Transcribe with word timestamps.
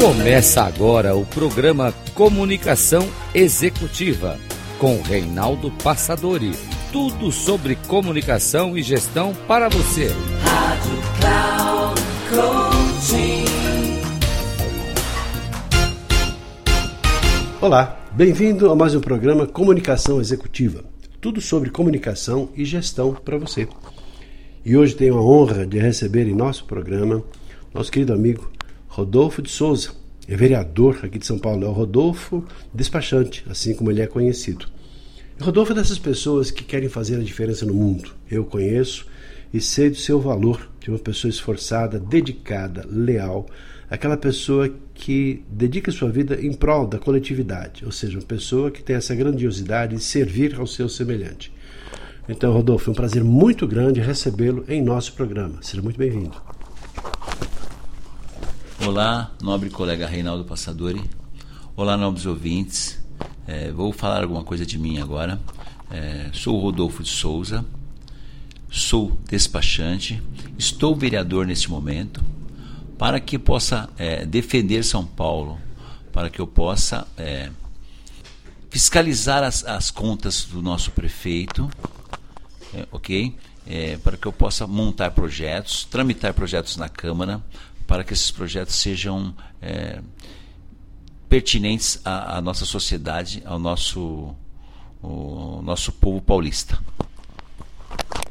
Começa 0.00 0.62
agora 0.62 1.16
o 1.16 1.26
programa 1.26 1.92
Comunicação 2.14 3.04
Executiva 3.34 4.38
com 4.78 5.02
Reinaldo 5.02 5.72
Passadori. 5.82 6.52
Tudo 6.92 7.32
sobre 7.32 7.74
comunicação 7.74 8.78
e 8.78 8.82
gestão 8.82 9.34
para 9.48 9.68
você. 9.68 10.06
Rádio 10.40 10.92
Cloud 11.18 12.00
Coaching. 12.30 13.44
Olá, 17.60 18.00
bem-vindo 18.12 18.70
a 18.70 18.76
mais 18.76 18.94
um 18.94 19.00
programa 19.00 19.48
Comunicação 19.48 20.20
Executiva. 20.20 20.84
Tudo 21.20 21.40
sobre 21.40 21.70
comunicação 21.70 22.50
e 22.54 22.64
gestão 22.64 23.14
para 23.14 23.36
você. 23.36 23.66
E 24.64 24.76
hoje 24.76 24.94
tenho 24.94 25.18
a 25.18 25.22
honra 25.22 25.66
de 25.66 25.80
receber 25.80 26.28
em 26.28 26.34
nosso 26.34 26.66
programa 26.66 27.20
nosso 27.74 27.90
querido 27.90 28.12
amigo 28.12 28.48
Rodolfo 28.98 29.40
de 29.40 29.48
Souza, 29.48 29.90
é 30.26 30.34
vereador 30.34 30.98
aqui 31.04 31.20
de 31.20 31.24
São 31.24 31.38
Paulo, 31.38 31.64
é 31.64 31.68
o 31.68 31.72
Rodolfo 31.72 32.44
Despachante, 32.74 33.44
assim 33.48 33.72
como 33.72 33.92
ele 33.92 34.02
é 34.02 34.08
conhecido. 34.08 34.66
Rodolfo 35.40 35.70
é 35.70 35.76
dessas 35.76 36.00
pessoas 36.00 36.50
que 36.50 36.64
querem 36.64 36.88
fazer 36.88 37.14
a 37.14 37.22
diferença 37.22 37.64
no 37.64 37.74
mundo. 37.74 38.10
Eu 38.28 38.44
conheço 38.44 39.06
e 39.54 39.60
sei 39.60 39.88
do 39.88 39.94
seu 39.94 40.18
valor 40.18 40.68
de 40.80 40.90
uma 40.90 40.98
pessoa 40.98 41.30
esforçada, 41.30 41.96
dedicada, 41.96 42.84
leal, 42.90 43.46
aquela 43.88 44.16
pessoa 44.16 44.68
que 44.94 45.44
dedica 45.48 45.92
sua 45.92 46.10
vida 46.10 46.36
em 46.44 46.52
prol 46.52 46.84
da 46.84 46.98
coletividade, 46.98 47.84
ou 47.84 47.92
seja, 47.92 48.18
uma 48.18 48.26
pessoa 48.26 48.68
que 48.68 48.82
tem 48.82 48.96
essa 48.96 49.14
grandiosidade 49.14 49.94
de 49.94 50.02
servir 50.02 50.56
ao 50.58 50.66
seu 50.66 50.88
semelhante. 50.88 51.52
Então, 52.28 52.52
Rodolfo, 52.52 52.90
é 52.90 52.92
um 52.92 52.96
prazer 52.96 53.22
muito 53.22 53.64
grande 53.64 54.00
recebê-lo 54.00 54.64
em 54.68 54.82
nosso 54.82 55.12
programa. 55.12 55.62
Seja 55.62 55.80
muito 55.80 55.96
bem-vindo. 55.96 56.47
Olá, 58.88 59.30
nobre 59.42 59.68
colega 59.68 60.06
Reinaldo 60.06 60.46
Passadori. 60.46 61.04
Olá, 61.76 61.94
nobres 61.94 62.24
ouvintes. 62.24 62.98
É, 63.46 63.70
vou 63.70 63.92
falar 63.92 64.22
alguma 64.22 64.42
coisa 64.42 64.64
de 64.64 64.78
mim 64.78 64.98
agora. 64.98 65.38
É, 65.90 66.30
sou 66.32 66.58
Rodolfo 66.58 67.02
de 67.02 67.10
Souza, 67.10 67.62
sou 68.70 69.12
despachante, 69.28 70.22
estou 70.56 70.96
vereador 70.96 71.46
neste 71.46 71.70
momento, 71.70 72.24
para 72.96 73.20
que 73.20 73.38
possa 73.38 73.90
é, 73.98 74.24
defender 74.24 74.82
São 74.82 75.04
Paulo, 75.04 75.58
para 76.10 76.30
que 76.30 76.40
eu 76.40 76.46
possa 76.46 77.06
é, 77.18 77.50
fiscalizar 78.70 79.44
as, 79.44 79.66
as, 79.66 79.90
contas 79.90 80.44
do 80.44 80.62
nosso 80.62 80.92
prefeito, 80.92 81.68
é, 82.72 82.86
ok? 82.90 83.36
É, 83.66 83.98
para 83.98 84.16
que 84.16 84.26
eu 84.26 84.32
possa 84.32 84.66
montar 84.66 85.10
projetos, 85.10 85.84
tramitar 85.84 86.32
projetos 86.32 86.78
na 86.78 86.88
Câmara, 86.88 87.42
para 87.88 88.04
que 88.04 88.12
esses 88.12 88.30
projetos 88.30 88.74
sejam 88.74 89.34
é, 89.62 90.00
pertinentes 91.26 91.98
à, 92.04 92.36
à, 92.36 92.42
nossa 92.42 92.66
sociedade, 92.66 93.42
ao 93.46 93.58
nosso, 93.58 94.34
nosso 95.02 95.90
povo 95.92 96.20
paulista. 96.20 96.78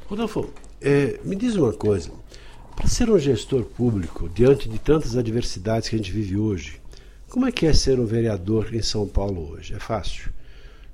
Rodolfo, 0.08 0.54
é, 0.80 1.20
me 1.24 1.36
diz 1.36 1.56
uma 1.56 1.74
coisa. 1.74 2.12
Para 2.76 2.88
ser 2.88 3.10
um 3.10 3.18
gestor 3.18 3.64
público, 3.64 4.30
diante 4.30 4.70
de 4.70 4.78
tantas 4.78 5.18
adversidades 5.18 5.90
que 5.90 5.96
a 5.96 5.98
gente 5.98 6.12
vive 6.12 6.38
hoje, 6.38 6.80
como 7.28 7.48
é 7.48 7.52
que 7.52 7.66
é 7.66 7.74
ser 7.74 8.00
um 8.00 8.06
vereador 8.06 8.74
em 8.76 8.84
São 8.84 9.08
Paulo 9.08 9.54
hoje? 9.54 9.74
É 9.74 9.80
fácil? 9.80 10.32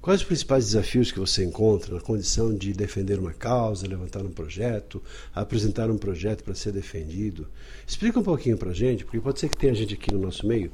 Quais 0.03 0.19
os 0.19 0.27
principais 0.27 0.65
desafios 0.65 1.13
que 1.13 1.19
você 1.19 1.45
encontra 1.45 1.95
na 1.95 2.01
condição 2.01 2.53
de 2.53 2.73
defender 2.73 3.17
uma 3.17 3.31
causa, 3.31 3.87
levantar 3.87 4.21
um 4.21 4.31
projeto, 4.31 5.01
apresentar 5.33 5.89
um 5.89 5.97
projeto 5.97 6.43
para 6.43 6.53
ser 6.53 6.73
defendido? 6.73 7.47
Explica 7.87 8.19
um 8.19 8.23
pouquinho 8.23 8.57
para 8.57 8.71
a 8.71 8.73
gente, 8.73 9.05
porque 9.05 9.21
pode 9.21 9.39
ser 9.39 9.47
que 9.47 9.55
tenha 9.55 9.73
gente 9.73 9.93
aqui 9.93 10.13
no 10.13 10.19
nosso 10.19 10.45
meio 10.45 10.73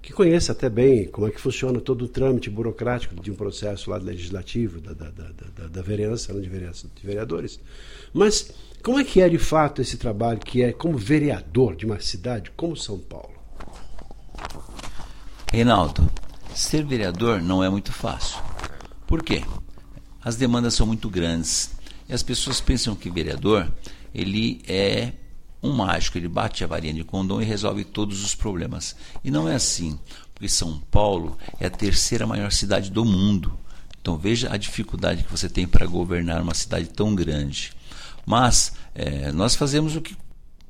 que 0.00 0.12
conheça 0.12 0.52
até 0.52 0.70
bem 0.70 1.08
como 1.08 1.26
é 1.26 1.32
que 1.32 1.40
funciona 1.40 1.80
todo 1.80 2.04
o 2.04 2.08
trâmite 2.08 2.48
burocrático 2.48 3.20
de 3.20 3.32
um 3.32 3.34
processo 3.34 3.90
lá 3.90 3.96
legislativo, 3.96 4.80
da, 4.80 4.92
da, 4.92 5.10
da, 5.10 5.66
da 5.66 5.82
vereança, 5.82 6.32
de 6.32 6.48
vereadores. 7.02 7.58
Mas 8.14 8.52
como 8.80 9.00
é 9.00 9.02
que 9.02 9.20
é 9.20 9.28
de 9.28 9.38
fato 9.38 9.82
esse 9.82 9.96
trabalho 9.96 10.38
que 10.38 10.62
é 10.62 10.72
como 10.72 10.96
vereador 10.96 11.74
de 11.74 11.84
uma 11.84 11.98
cidade 11.98 12.52
como 12.56 12.76
São 12.76 12.96
Paulo? 12.96 13.34
Reinaldo, 15.52 16.08
ser 16.54 16.84
vereador 16.84 17.42
não 17.42 17.64
é 17.64 17.68
muito 17.68 17.92
fácil. 17.92 18.38
Por 19.08 19.22
quê? 19.22 19.42
As 20.22 20.36
demandas 20.36 20.74
são 20.74 20.86
muito 20.86 21.08
grandes 21.08 21.70
e 22.06 22.12
as 22.12 22.22
pessoas 22.22 22.60
pensam 22.60 22.94
que 22.94 23.10
vereador 23.10 23.72
ele 24.14 24.60
é 24.68 25.12
um 25.62 25.72
mágico, 25.72 26.18
ele 26.18 26.28
bate 26.28 26.62
a 26.62 26.66
varinha 26.66 26.92
de 26.92 27.02
condom 27.02 27.40
e 27.40 27.44
resolve 27.44 27.84
todos 27.84 28.22
os 28.22 28.34
problemas. 28.34 28.94
E 29.24 29.30
não 29.30 29.48
é 29.48 29.54
assim, 29.54 29.98
porque 30.34 30.46
São 30.46 30.78
Paulo 30.90 31.38
é 31.58 31.66
a 31.66 31.70
terceira 31.70 32.26
maior 32.26 32.52
cidade 32.52 32.90
do 32.90 33.02
mundo. 33.02 33.58
Então 33.98 34.18
veja 34.18 34.52
a 34.52 34.58
dificuldade 34.58 35.24
que 35.24 35.30
você 35.30 35.48
tem 35.48 35.66
para 35.66 35.86
governar 35.86 36.42
uma 36.42 36.54
cidade 36.54 36.90
tão 36.90 37.14
grande. 37.14 37.72
Mas 38.26 38.74
é, 38.94 39.32
nós 39.32 39.54
fazemos 39.54 39.96
o 39.96 40.02
que, 40.02 40.14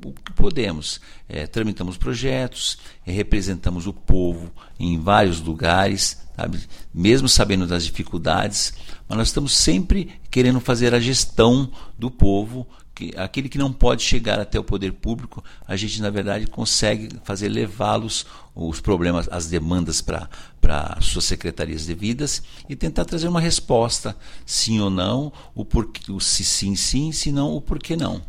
o 0.04 0.12
que 0.12 0.32
podemos. 0.32 1.00
É, 1.28 1.46
tramitamos 1.46 1.96
projetos, 1.96 2.78
é, 3.06 3.12
representamos 3.12 3.86
o 3.86 3.92
povo 3.92 4.50
em 4.78 4.98
vários 4.98 5.40
lugares, 5.40 6.18
sabe? 6.36 6.60
mesmo 6.92 7.28
sabendo 7.28 7.66
das 7.66 7.84
dificuldades, 7.84 8.74
mas 9.08 9.18
nós 9.18 9.28
estamos 9.28 9.56
sempre 9.56 10.10
querendo 10.30 10.60
fazer 10.60 10.94
a 10.94 11.00
gestão 11.00 11.70
do 11.98 12.10
povo, 12.10 12.66
que 12.98 13.14
aquele 13.16 13.48
que 13.48 13.58
não 13.58 13.72
pode 13.72 14.02
chegar 14.02 14.40
até 14.40 14.58
o 14.58 14.64
poder 14.64 14.92
público, 14.92 15.42
a 15.68 15.76
gente 15.76 16.02
na 16.02 16.10
verdade 16.10 16.48
consegue 16.48 17.08
fazer 17.22 17.48
levá-los 17.48 18.26
os 18.56 18.80
problemas, 18.80 19.28
as 19.30 19.46
demandas 19.46 20.00
para 20.00 20.28
para 20.60 20.98
suas 21.00 21.24
secretarias 21.24 21.86
devidas 21.86 22.42
e 22.68 22.74
tentar 22.74 23.04
trazer 23.04 23.28
uma 23.28 23.40
resposta, 23.40 24.16
sim 24.44 24.80
ou 24.80 24.90
não, 24.90 25.32
o 25.54 25.64
porquê, 25.64 26.10
o 26.10 26.18
se 26.18 26.44
sim 26.44 26.74
sim, 26.74 27.12
se 27.12 27.30
não 27.30 27.54
o 27.54 27.60
porquê 27.60 27.96
não. 27.96 28.20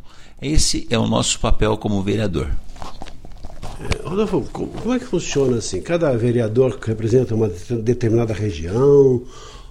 Esse 0.41 0.87
é 0.89 0.97
o 0.97 1.07
nosso 1.07 1.39
papel 1.39 1.77
como 1.77 2.01
vereador. 2.01 2.49
É, 3.81 4.07
Rodolfo, 4.07 4.41
como 4.51 4.93
é 4.93 4.99
que 4.99 5.05
funciona 5.05 5.57
assim? 5.57 5.81
Cada 5.81 6.15
vereador 6.17 6.77
representa 6.81 7.35
uma 7.35 7.47
determinada 7.47 8.33
região 8.33 9.21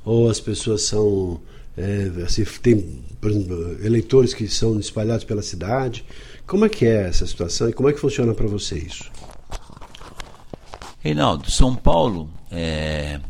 ou 0.05 0.31
as 0.31 0.41
pessoas 0.41 0.83
são 0.83 1.41
é, 1.77 2.11
assim, 2.25 2.45
tem 2.63 3.03
por 3.21 3.31
exemplo, 3.31 3.85
eleitores 3.85 4.33
que 4.33 4.49
são 4.49 4.79
espalhados 4.79 5.25
pela 5.25 5.43
cidade? 5.43 6.05
Como 6.47 6.65
é 6.65 6.69
que 6.69 6.87
é 6.87 7.09
essa 7.09 7.27
situação 7.27 7.69
e 7.69 7.73
como 7.73 7.89
é 7.89 7.93
que 7.93 8.01
funciona 8.01 8.35
para 8.35 8.47
você 8.47 8.79
isso? 8.79 9.11
Reinaldo, 11.01 11.51
São 11.51 11.75
Paulo 11.75 12.29
é, 12.51 13.21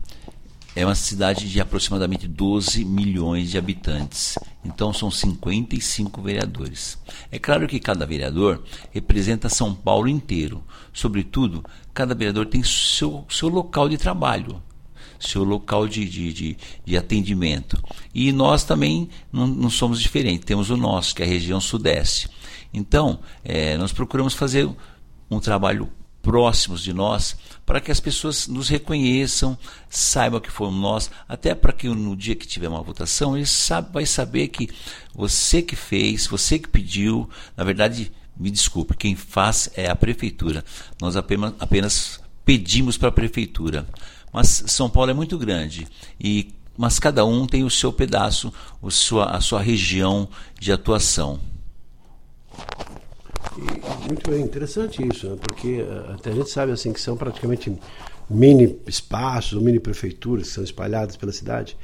é 0.79 0.85
uma 0.85 0.95
cidade 0.95 1.51
de 1.51 1.61
aproximadamente 1.61 2.29
12 2.29 2.85
milhões 2.85 3.51
de 3.51 3.59
habitantes. 3.59 4.39
Então 4.65 4.93
são 4.93 5.11
55 5.11 6.23
vereadores. 6.23 6.97
É 7.33 7.39
claro 7.39 7.67
que 7.67 7.81
cada 7.81 8.07
vereador 8.07 8.63
representa 8.93 9.49
São 9.49 9.75
Paulo 9.75 10.07
inteiro. 10.07 10.63
Sobretudo, 10.93 11.65
cada 11.93 12.15
vereador 12.15 12.47
tem 12.47 12.63
seu, 12.63 13.27
seu 13.29 13.49
local 13.49 13.89
de 13.89 13.99
trabalho, 13.99 14.63
seu 15.19 15.43
local 15.43 15.89
de, 15.89 16.09
de, 16.09 16.33
de, 16.33 16.57
de 16.85 16.97
atendimento. 16.97 17.83
E 18.15 18.31
nós 18.31 18.63
também 18.63 19.09
não, 19.33 19.49
não, 19.49 19.71
somos 19.71 20.01
diferentes. 20.01 20.45
Temos 20.45 20.71
o 20.71 20.77
nosso, 20.77 21.13
que 21.13 21.25
é 21.25 21.27
a 21.27 21.29
região 21.29 21.61
sudeste. 21.61 22.31
Então, 22.73 23.19
é, 23.43 23.77
nós 23.77 23.91
procuramos 23.91 24.35
fazer 24.35 24.71
um 25.29 25.41
trabalho 25.41 25.91
próximos 26.23 26.83
de 26.83 26.93
nós, 26.93 27.37
para 27.65 27.81
que 27.81 27.91
as 27.91 28.01
pessoas 28.01 28.49
nos 28.49 28.69
reconheçam, 28.69 29.57
saibam 29.89 30.41
que 30.41 30.51
fomos 30.51 30.81
nós, 30.81 31.11
até 31.29 31.55
para 31.55 31.73
que 31.73 31.89
no 31.89 32.17
dia 32.17 32.35
que 32.35 32.47
tiver 32.47 32.69
uma 32.69 32.83
votação, 32.83 33.37
ele 33.37 33.47
sabe, 33.47 33.93
vai 33.93 34.07
saber 34.07 34.49
que 34.49 34.69
você 35.15 35.63
que 35.63 35.77
fez, 35.77 36.27
você 36.27 36.59
que 36.59 36.69
pediu, 36.69 37.29
na 37.57 37.65
verdade, 37.65 38.13
me 38.37 38.51
desculpe, 38.51 38.97
quem 38.97 39.17
faz 39.17 39.71
é 39.75 39.89
a 39.89 39.97
prefeitura. 39.97 40.65
Nós 41.01 41.17
apenas, 41.17 41.55
apenas 41.59 42.21
pedimos 42.45 42.97
para 42.97 43.09
a 43.09 43.13
prefeitura. 43.13 43.87
Mas 44.33 44.65
São 44.67 44.89
Paulo 44.89 45.11
é 45.11 45.15
muito 45.15 45.37
grande 45.37 45.89
e 46.21 46.55
mas 46.77 47.01
cada 47.01 47.25
um 47.25 47.45
tem 47.45 47.65
o 47.65 47.71
seu 47.71 47.93
pedaço, 47.93 48.55
o 48.81 48.89
sua, 48.89 49.31
a 49.31 49.41
sua 49.41 49.61
região 49.61 50.29
de 50.61 50.71
atuação. 50.71 51.41
Muito 54.07 54.31
bem, 54.31 54.43
interessante 54.43 55.07
isso, 55.07 55.29
né? 55.29 55.37
porque 55.41 55.83
uh, 55.83 56.13
até 56.13 56.31
a 56.31 56.35
gente 56.35 56.51
sabe 56.51 56.73
assim 56.73 56.93
que 56.93 57.01
são 57.01 57.17
praticamente 57.17 57.73
mini 58.31 58.79
espaços 58.87 59.55
ou 59.55 59.61
mini 59.61 59.81
prefeituras 59.81 60.49
que 60.49 60.55
são 60.55 60.65
espalhadas 60.65 61.17
pela 61.17 61.33
cidade. 61.33 61.77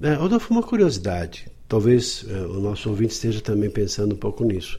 É, 0.00 0.14
Rodolfo, 0.14 0.52
uma 0.52 0.62
curiosidade, 0.62 1.46
talvez 1.68 2.22
uh, 2.22 2.56
o 2.56 2.60
nosso 2.60 2.88
ouvinte 2.88 3.12
esteja 3.12 3.40
também 3.40 3.70
pensando 3.70 4.14
um 4.14 4.18
pouco 4.18 4.44
nisso. 4.44 4.78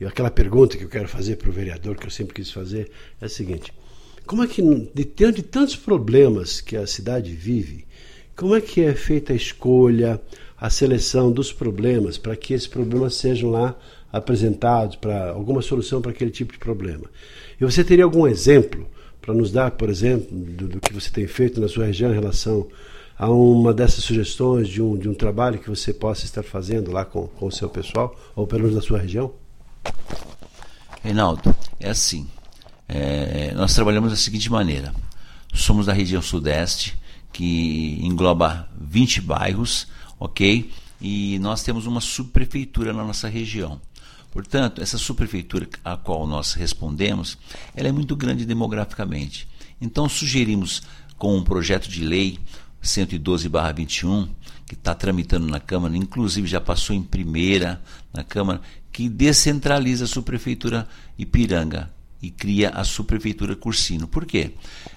E 0.00 0.04
aquela 0.04 0.30
pergunta 0.30 0.76
que 0.76 0.84
eu 0.84 0.88
quero 0.88 1.08
fazer 1.08 1.36
para 1.36 1.48
o 1.48 1.52
vereador, 1.52 1.96
que 1.96 2.06
eu 2.06 2.10
sempre 2.10 2.34
quis 2.34 2.50
fazer, 2.50 2.90
é 3.20 3.26
a 3.26 3.28
seguinte: 3.28 3.72
como 4.26 4.42
é 4.42 4.46
que, 4.46 4.62
diante 5.16 5.36
de 5.36 5.42
tantos 5.42 5.76
problemas 5.76 6.60
que 6.60 6.76
a 6.76 6.86
cidade 6.86 7.32
vive, 7.32 7.86
como 8.36 8.54
é 8.54 8.60
que 8.60 8.82
é 8.82 8.94
feita 8.94 9.32
a 9.32 9.36
escolha, 9.36 10.20
a 10.56 10.70
seleção 10.70 11.30
dos 11.30 11.52
problemas 11.52 12.18
para 12.18 12.34
que 12.34 12.54
esses 12.54 12.66
problemas 12.66 13.14
sejam 13.14 13.50
lá 13.50 13.76
apresentados 14.14 14.94
para 14.94 15.30
alguma 15.30 15.60
solução 15.60 16.00
para 16.00 16.12
aquele 16.12 16.30
tipo 16.30 16.52
de 16.52 16.58
problema. 16.58 17.02
E 17.60 17.64
você 17.64 17.82
teria 17.82 18.04
algum 18.04 18.28
exemplo 18.28 18.88
para 19.20 19.34
nos 19.34 19.50
dar, 19.50 19.72
por 19.72 19.90
exemplo, 19.90 20.28
do, 20.30 20.68
do, 20.68 20.80
que 20.80 20.92
você 20.92 21.10
tem 21.10 21.26
feito 21.26 21.60
na 21.60 21.66
sua 21.66 21.86
região 21.86 22.12
em 22.12 22.14
relação 22.14 22.68
a 23.18 23.28
uma 23.28 23.74
dessas 23.74 24.04
sugestões 24.04 24.68
de 24.68 24.80
um, 24.80 24.96
de 24.96 25.08
um 25.08 25.14
trabalho 25.14 25.58
que 25.58 25.68
você 25.68 25.92
possa 25.92 26.24
estar 26.24 26.44
fazendo 26.44 26.92
lá 26.92 27.04
com, 27.04 27.26
com 27.26 27.46
o 27.46 27.50
seu 27.50 27.68
pessoal, 27.68 28.14
ou 28.36 28.46
pelo 28.46 28.62
menos 28.62 28.76
na 28.76 28.82
sua 28.82 29.00
região? 29.00 29.32
Reinaldo, 31.02 31.54
é 31.80 31.90
assim. 31.90 32.28
É, 32.88 33.52
nós 33.54 33.74
trabalhamos 33.74 34.10
da 34.10 34.16
seguinte 34.16 34.48
maneira. 34.48 34.94
Somos 35.52 35.86
da 35.86 35.92
região 35.92 36.22
sudeste, 36.22 36.96
que 37.32 37.98
engloba 38.00 38.68
20 38.80 39.20
bairros, 39.22 39.88
ok? 40.20 40.70
E 41.00 41.36
nós 41.40 41.64
temos 41.64 41.84
uma 41.86 42.00
subprefeitura 42.00 42.92
na 42.92 43.02
nossa 43.02 43.28
região. 43.28 43.80
Portanto, 44.34 44.82
essa 44.82 44.98
subprefeitura 44.98 45.68
a 45.84 45.96
qual 45.96 46.26
nós 46.26 46.54
respondemos, 46.54 47.38
ela 47.72 47.88
é 47.88 47.92
muito 47.92 48.16
grande 48.16 48.44
demograficamente. 48.44 49.46
Então, 49.80 50.08
sugerimos 50.08 50.82
com 51.16 51.36
um 51.36 51.44
projeto 51.44 51.88
de 51.88 52.04
lei 52.04 52.40
112/21 52.82 54.28
que 54.66 54.74
está 54.74 54.92
tramitando 54.92 55.46
na 55.46 55.60
Câmara, 55.60 55.96
inclusive 55.96 56.48
já 56.48 56.60
passou 56.60 56.96
em 56.96 57.02
primeira 57.02 57.80
na 58.12 58.24
Câmara, 58.24 58.60
que 58.90 59.08
descentraliza 59.08 60.04
a 60.04 60.08
subprefeitura 60.08 60.88
Ipiranga 61.16 61.88
e 62.20 62.28
cria 62.28 62.70
a 62.70 62.82
subprefeitura 62.82 63.54
Cursino. 63.54 64.08
Por 64.08 64.26
quê? 64.26 64.54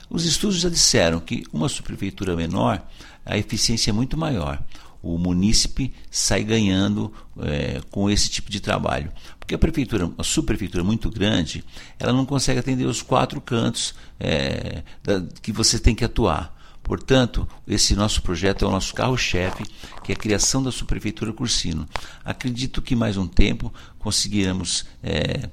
Os 0.10 0.26
estudos 0.26 0.62
já 0.62 0.70
disseram 0.70 1.20
que 1.20 1.44
uma 1.54 1.70
subprefeitura 1.70 2.36
menor, 2.36 2.82
a 3.24 3.38
eficiência 3.38 3.92
é 3.92 3.94
muito 3.94 4.18
maior 4.18 4.60
o 5.02 5.18
munícipe 5.18 5.94
sai 6.10 6.44
ganhando 6.44 7.14
é, 7.40 7.82
com 7.92 8.10
esse 8.10 8.30
tipo 8.30 8.50
de 8.50 8.60
trabalho. 8.60 9.12
Porque 9.40 9.56
a 9.56 9.58
prefeitura, 9.58 10.12
a 10.18 10.24
subprefeitura 10.24 10.84
muito 10.84 11.10
grande, 11.10 11.64
ela 11.98 12.12
não 12.12 12.26
consegue 12.26 12.60
atender 12.60 12.86
os 12.86 13.02
quatro 13.02 13.40
cantos 13.40 13.96
é, 14.20 14.84
da, 15.04 15.22
que 15.42 15.52
você 15.52 15.80
tem 15.80 15.96
que 15.96 16.04
atuar. 16.04 16.56
Portanto, 16.84 17.48
esse 17.68 17.96
nosso 17.96 18.22
projeto 18.22 18.64
é 18.64 18.68
o 18.68 18.72
nosso 18.72 18.94
carro-chefe, 18.94 19.66
que 20.04 20.12
é 20.12 20.16
a 20.16 20.18
criação 20.18 20.64
da 20.64 20.72
subprefeitura 20.72 21.34
Cursino. 21.34 21.88
Acredito 22.24 22.82
que 22.82 22.96
mais 22.96 23.18
um 23.18 23.28
tempo 23.28 23.74
conseguiremos 24.00 24.86
é, 25.04 25.50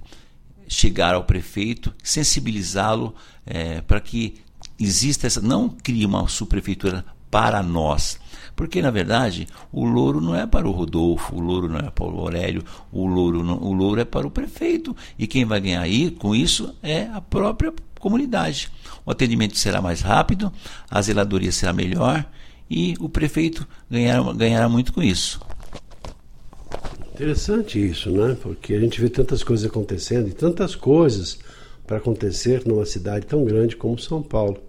chegar 0.69 1.14
ao 1.14 1.25
prefeito, 1.25 1.93
sensibilizá-lo 2.02 3.14
é, 3.44 3.81
para 3.81 4.00
que 4.00 4.37
exista 4.79 5.26
essa. 5.26 5.41
Não 5.41 5.69
crie 5.69 6.06
uma 6.06 6.29
subprefeitura 6.29 7.05
para 7.34 7.64
nós, 7.64 8.16
porque, 8.54 8.81
na 8.81 8.92
verdade, 8.92 9.48
o 9.72 9.84
louro 9.84 10.20
não 10.20 10.36
é 10.36 10.46
para 10.46 10.69
o 10.69 10.70
Rodolfo, 10.70 11.34
o 11.34 11.40
louro 11.40 11.69
não 11.69 11.81
é 11.81 11.90
para 11.90 12.04
o 12.04 12.20
Aurélio, 12.20 12.62
o 12.92 13.08
louro, 13.08 13.42
não, 13.42 13.60
o 13.60 13.72
louro 13.72 14.00
é 14.00 14.04
para 14.04 14.25
o 14.25 14.31
prefeito. 14.31 14.94
E 15.19 15.26
quem 15.26 15.44
vai 15.44 15.60
ganhar 15.60 15.81
aí 15.81 16.12
com 16.12 16.32
isso 16.32 16.72
é 16.81 17.08
a 17.12 17.20
própria 17.20 17.75
comunidade. 17.98 18.70
O 19.04 19.10
atendimento 19.10 19.58
será 19.58 19.82
mais 19.82 20.00
rápido, 20.00 20.52
a 20.88 21.02
zeladoria 21.02 21.50
será 21.50 21.72
melhor 21.72 22.25
e 22.70 22.94
o 23.00 23.08
prefeito 23.08 23.66
ganhará, 23.90 24.32
ganhará 24.32 24.69
muito 24.69 24.92
com 24.92 25.02
isso. 25.02 25.40
Interessante 27.14 27.84
isso, 27.84 28.12
né? 28.12 28.36
Porque 28.40 28.75
a 28.75 28.78
gente 28.78 29.00
vê 29.00 29.08
tantas 29.08 29.42
coisas 29.42 29.69
acontecendo 29.69 30.28
e 30.28 30.32
tantas 30.32 30.76
coisas 30.76 31.40
para 31.84 31.96
acontecer 31.96 32.62
numa 32.64 32.86
cidade 32.86 33.26
tão 33.26 33.44
grande 33.44 33.75
como 33.75 33.98
São 33.98 34.22
Paulo. 34.22 34.62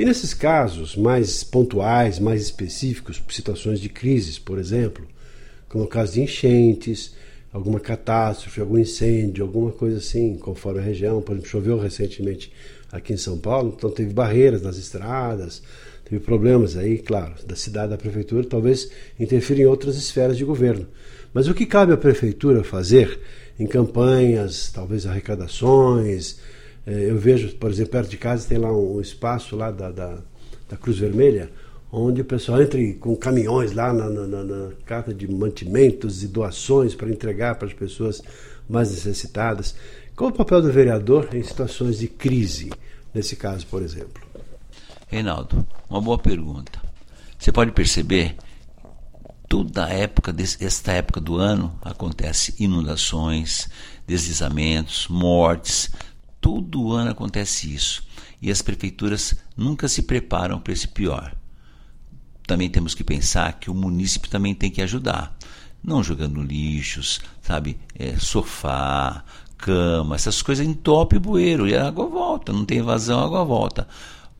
E 0.00 0.04
nesses 0.06 0.32
casos 0.32 0.96
mais 0.96 1.44
pontuais, 1.44 2.18
mais 2.18 2.40
específicos, 2.40 3.22
situações 3.28 3.78
de 3.78 3.90
crises, 3.90 4.38
por 4.38 4.58
exemplo, 4.58 5.06
como 5.68 5.84
o 5.84 5.86
caso 5.86 6.14
de 6.14 6.22
enchentes, 6.22 7.14
alguma 7.52 7.78
catástrofe, 7.78 8.62
algum 8.62 8.78
incêndio, 8.78 9.44
alguma 9.44 9.70
coisa 9.70 9.98
assim, 9.98 10.38
conforme 10.38 10.80
a 10.80 10.82
região, 10.82 11.20
por 11.20 11.32
exemplo, 11.32 11.50
choveu 11.50 11.78
recentemente 11.78 12.50
aqui 12.90 13.12
em 13.12 13.18
São 13.18 13.36
Paulo, 13.36 13.74
então 13.76 13.90
teve 13.90 14.10
barreiras 14.10 14.62
nas 14.62 14.78
estradas, 14.78 15.62
teve 16.08 16.24
problemas 16.24 16.78
aí, 16.78 16.96
claro, 16.96 17.34
da 17.46 17.54
cidade, 17.54 17.90
da 17.90 17.98
prefeitura, 17.98 18.42
talvez 18.46 18.90
interfira 19.18 19.60
em 19.60 19.66
outras 19.66 19.96
esferas 19.96 20.38
de 20.38 20.46
governo. 20.46 20.86
Mas 21.34 21.46
o 21.46 21.52
que 21.52 21.66
cabe 21.66 21.92
à 21.92 21.98
prefeitura 21.98 22.64
fazer 22.64 23.20
em 23.58 23.66
campanhas, 23.66 24.70
talvez 24.72 25.04
arrecadações, 25.04 26.38
eu 26.86 27.18
vejo, 27.18 27.54
por 27.56 27.70
exemplo, 27.70 27.92
perto 27.92 28.10
de 28.10 28.16
casa 28.16 28.48
tem 28.48 28.58
lá 28.58 28.72
um 28.72 29.00
espaço 29.00 29.56
lá 29.56 29.70
da, 29.70 29.90
da, 29.90 30.18
da 30.68 30.76
Cruz 30.76 30.98
Vermelha, 30.98 31.50
onde 31.92 32.20
o 32.20 32.24
pessoal 32.24 32.62
entra 32.62 32.78
com 32.94 33.14
caminhões 33.16 33.72
lá 33.72 33.92
na, 33.92 34.08
na, 34.08 34.26
na, 34.26 34.44
na 34.44 34.70
carta 34.86 35.12
de 35.12 35.28
mantimentos 35.28 36.22
e 36.22 36.28
doações 36.28 36.94
para 36.94 37.10
entregar 37.10 37.56
para 37.56 37.68
as 37.68 37.74
pessoas 37.74 38.22
mais 38.68 38.90
necessitadas. 38.90 39.74
Qual 40.14 40.30
o 40.30 40.32
papel 40.32 40.62
do 40.62 40.72
vereador 40.72 41.28
em 41.32 41.42
situações 41.42 41.98
de 41.98 42.06
crise, 42.06 42.70
nesse 43.12 43.36
caso, 43.36 43.66
por 43.66 43.82
exemplo? 43.82 44.22
Reinaldo, 45.08 45.66
uma 45.88 46.00
boa 46.00 46.18
pergunta. 46.18 46.80
Você 47.38 47.50
pode 47.50 47.72
perceber, 47.72 48.36
toda 49.48 49.88
época, 49.88 50.34
esta 50.60 50.92
época 50.92 51.20
do 51.20 51.36
ano, 51.36 51.74
acontece 51.82 52.54
inundações, 52.60 53.68
deslizamentos, 54.06 55.08
mortes, 55.08 55.90
Todo 56.40 56.92
ano 56.92 57.10
acontece 57.10 57.72
isso. 57.72 58.02
E 58.40 58.50
as 58.50 58.62
prefeituras 58.62 59.34
nunca 59.56 59.88
se 59.88 60.02
preparam 60.02 60.58
para 60.58 60.72
esse 60.72 60.88
pior. 60.88 61.34
Também 62.46 62.70
temos 62.70 62.94
que 62.94 63.04
pensar 63.04 63.52
que 63.60 63.70
o 63.70 63.74
município 63.74 64.30
também 64.30 64.54
tem 64.54 64.70
que 64.70 64.82
ajudar. 64.82 65.36
Não 65.82 66.02
jogando 66.02 66.42
lixos, 66.42 67.20
sabe? 67.42 67.78
É, 67.94 68.18
sofá, 68.18 69.24
cama, 69.56 70.14
essas 70.14 70.42
coisas 70.42 70.66
entope 70.66 71.16
o 71.16 71.20
bueiro 71.20 71.68
e 71.68 71.76
a 71.76 71.86
água 71.86 72.06
volta. 72.06 72.52
Não 72.52 72.64
tem 72.64 72.78
evasão, 72.78 73.20
a 73.20 73.24
água 73.24 73.44
volta. 73.44 73.86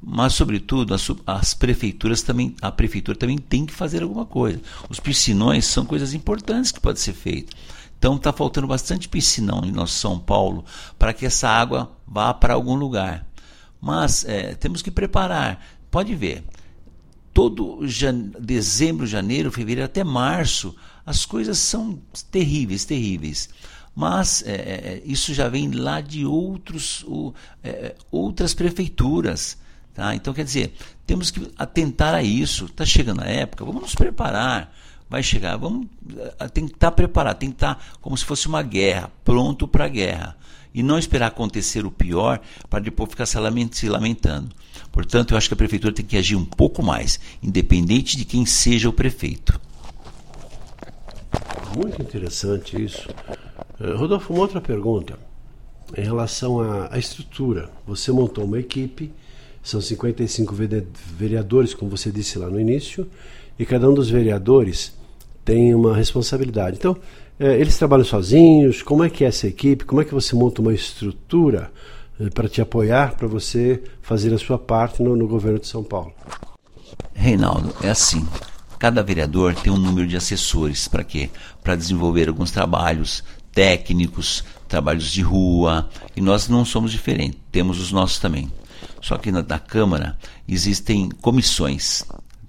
Mas, 0.03 0.33
sobretudo, 0.33 0.95
as, 0.95 1.11
as, 1.27 1.53
prefeituras 1.53 2.23
também, 2.23 2.57
a 2.63 2.73
prefeitura 2.73 3.19
também 3.19 3.37
tem 3.37 3.67
que 3.67 3.73
fazer 3.73 4.03
alguma 4.03 4.25
coisa. 4.25 4.61
Os 4.89 4.99
piscinões 4.99 5.67
são 5.67 5.85
coisas 5.85 6.15
importantes 6.15 6.73
que 6.73 6.81
podem 6.81 7.01
ser 7.01 7.13
feitas. 7.13 7.55
Então 8.01 8.17
está 8.17 8.33
faltando 8.33 8.67
bastante 8.67 9.07
piscinão 9.11 9.61
em 9.63 9.71
nosso 9.71 9.93
São 9.93 10.19
Paulo 10.19 10.65
para 10.99 11.13
que 11.13 11.27
essa 11.27 11.47
água 11.47 11.93
vá 12.09 12.33
para 12.33 12.55
algum 12.55 12.75
lugar. 12.75 13.27
Mas 13.79 14.25
é, 14.25 14.55
temos 14.55 14.81
que 14.81 14.91
preparar. 14.91 15.63
Pode 15.91 16.15
ver, 16.15 16.43
todo 17.35 17.87
jan... 17.87 18.33
dezembro, 18.41 19.07
janeiro, 19.07 19.53
fevereiro 19.53 19.85
até 19.85 20.03
março, 20.03 20.75
as 21.05 21.27
coisas 21.27 21.59
são 21.59 22.01
terríveis, 22.31 22.87
terríveis. 22.87 23.51
Mas 23.95 24.43
é, 24.47 24.53
é 24.53 25.03
isso 25.05 25.35
já 25.35 25.51
vem 25.51 25.71
lá 25.71 26.01
de 26.01 26.25
outros, 26.25 27.05
o, 27.07 27.35
é, 27.63 27.95
outras 28.11 28.55
prefeituras. 28.55 29.59
Tá? 29.93 30.15
Então, 30.15 30.33
quer 30.33 30.45
dizer, 30.45 30.73
temos 31.07 31.31
que 31.31 31.53
atentar 31.59 32.15
a 32.15 32.23
isso. 32.23 32.65
Está 32.65 32.87
chegando 32.87 33.21
a 33.21 33.27
época, 33.27 33.63
vamos 33.63 33.83
nos 33.83 33.95
preparar 33.95 34.75
vai 35.11 35.23
chegar. 35.25 35.57
Vamos, 35.57 35.89
eh, 36.17 36.49
tem 36.49 36.67
que 36.67 36.75
estar 36.75 36.93
preparado, 36.93 37.39
tem 37.39 37.51
que 37.51 37.57
estar 37.57 37.85
como 38.01 38.17
se 38.17 38.25
fosse 38.25 38.47
uma 38.47 38.63
guerra, 38.63 39.11
pronto 39.25 39.67
para 39.67 39.87
a 39.87 39.89
guerra. 39.89 40.37
E 40.73 40.85
não 40.85 40.97
esperar 40.97 41.27
acontecer 41.27 41.85
o 41.85 41.91
pior 41.91 42.41
para 42.71 42.79
depois 42.79 43.11
ficar 43.11 43.27
se 43.27 43.37
lamentando. 43.89 44.55
Portanto, 44.93 45.33
eu 45.33 45.37
acho 45.37 45.49
que 45.49 45.55
a 45.55 45.57
prefeitura 45.57 45.93
tem 45.93 46.07
que 46.07 46.17
agir 46.17 46.37
um 46.37 46.45
pouco 46.45 46.81
mais, 46.81 47.19
independente 47.43 48.17
de 48.17 48.25
quem 48.25 48.47
seja 48.47 48.89
o 48.89 48.93
prefeito. 48.93 49.61
Muito 51.77 52.01
interessante 52.01 52.81
isso. 52.81 53.09
Eh, 53.81 53.95
Rodolfo, 53.95 54.33
uma 54.33 54.43
outra 54.43 54.61
pergunta. 54.61 55.19
Em 55.97 56.03
relação 56.03 56.61
à, 56.61 56.95
à 56.95 56.99
estrutura, 56.99 57.69
você 57.85 58.13
montou 58.13 58.45
uma 58.45 58.61
equipe, 58.61 59.13
são 59.61 59.81
55 59.81 60.55
vereadores, 60.55 61.75
como 61.75 61.91
você 61.91 62.13
disse 62.13 62.39
lá 62.39 62.49
no 62.49 62.61
início, 62.61 63.11
e 63.59 63.67
cada 63.67 63.91
um 63.91 63.95
dos 63.95 64.09
vereadores 64.09 65.00
tem 65.51 65.75
uma 65.75 65.97
responsabilidade. 65.97 66.77
Então, 66.77 66.97
é, 67.39 67.59
eles 67.59 67.77
trabalham 67.77 68.05
sozinhos? 68.05 68.83
Como 68.83 69.03
é 69.03 69.11
que 69.11 69.25
é 69.25 69.27
essa 69.27 69.49
equipe? 69.49 69.85
Como 69.85 70.01
é 70.01 70.05
que 70.05 70.15
você 70.15 70.37
monta 70.37 70.63
uma 70.63 70.73
estrutura 70.73 71.73
é, 72.21 72.31
para 72.31 72.49
te 72.49 72.61
apoiar, 72.61 73.17
para 73.17 73.27
você 73.27 73.83
fazer 74.01 74.33
a 74.33 74.39
sua 74.39 74.57
parte 74.57 75.03
no, 75.03 75.17
no 75.17 75.27
governo 75.27 75.59
de 75.59 75.67
São 75.67 75.83
Paulo? 75.83 76.13
Reinaldo, 77.13 77.75
é 77.83 77.91
assim. 77.91 78.25
Cada 78.79 79.03
vereador 79.03 79.57
tem 79.57 79.73
um 79.73 79.77
número 79.77 80.07
de 80.07 80.17
assessores. 80.17 80.87
Para 80.87 81.03
quê? 81.03 81.29
Para 81.65 81.75
desenvolver 81.75 82.29
alguns 82.29 82.53
trabalhos 82.53 83.25
técnicos, 83.53 84.45
trabalhos 84.69 85.11
de 85.11 85.21
rua. 85.21 85.91
E 86.15 86.21
nós 86.21 86.49
não 86.49 86.65
somos 86.65 86.93
diferentes. 86.93 87.41
Temos 87.51 87.81
os 87.81 87.91
nossos 87.91 88.21
também. 88.21 88.49
Só 89.03 89.19
que 89.19 89.33
na, 89.33 89.43
na 89.43 89.59
Câmara 89.59 90.17
existem 90.47 91.09
comissões, 91.09 92.05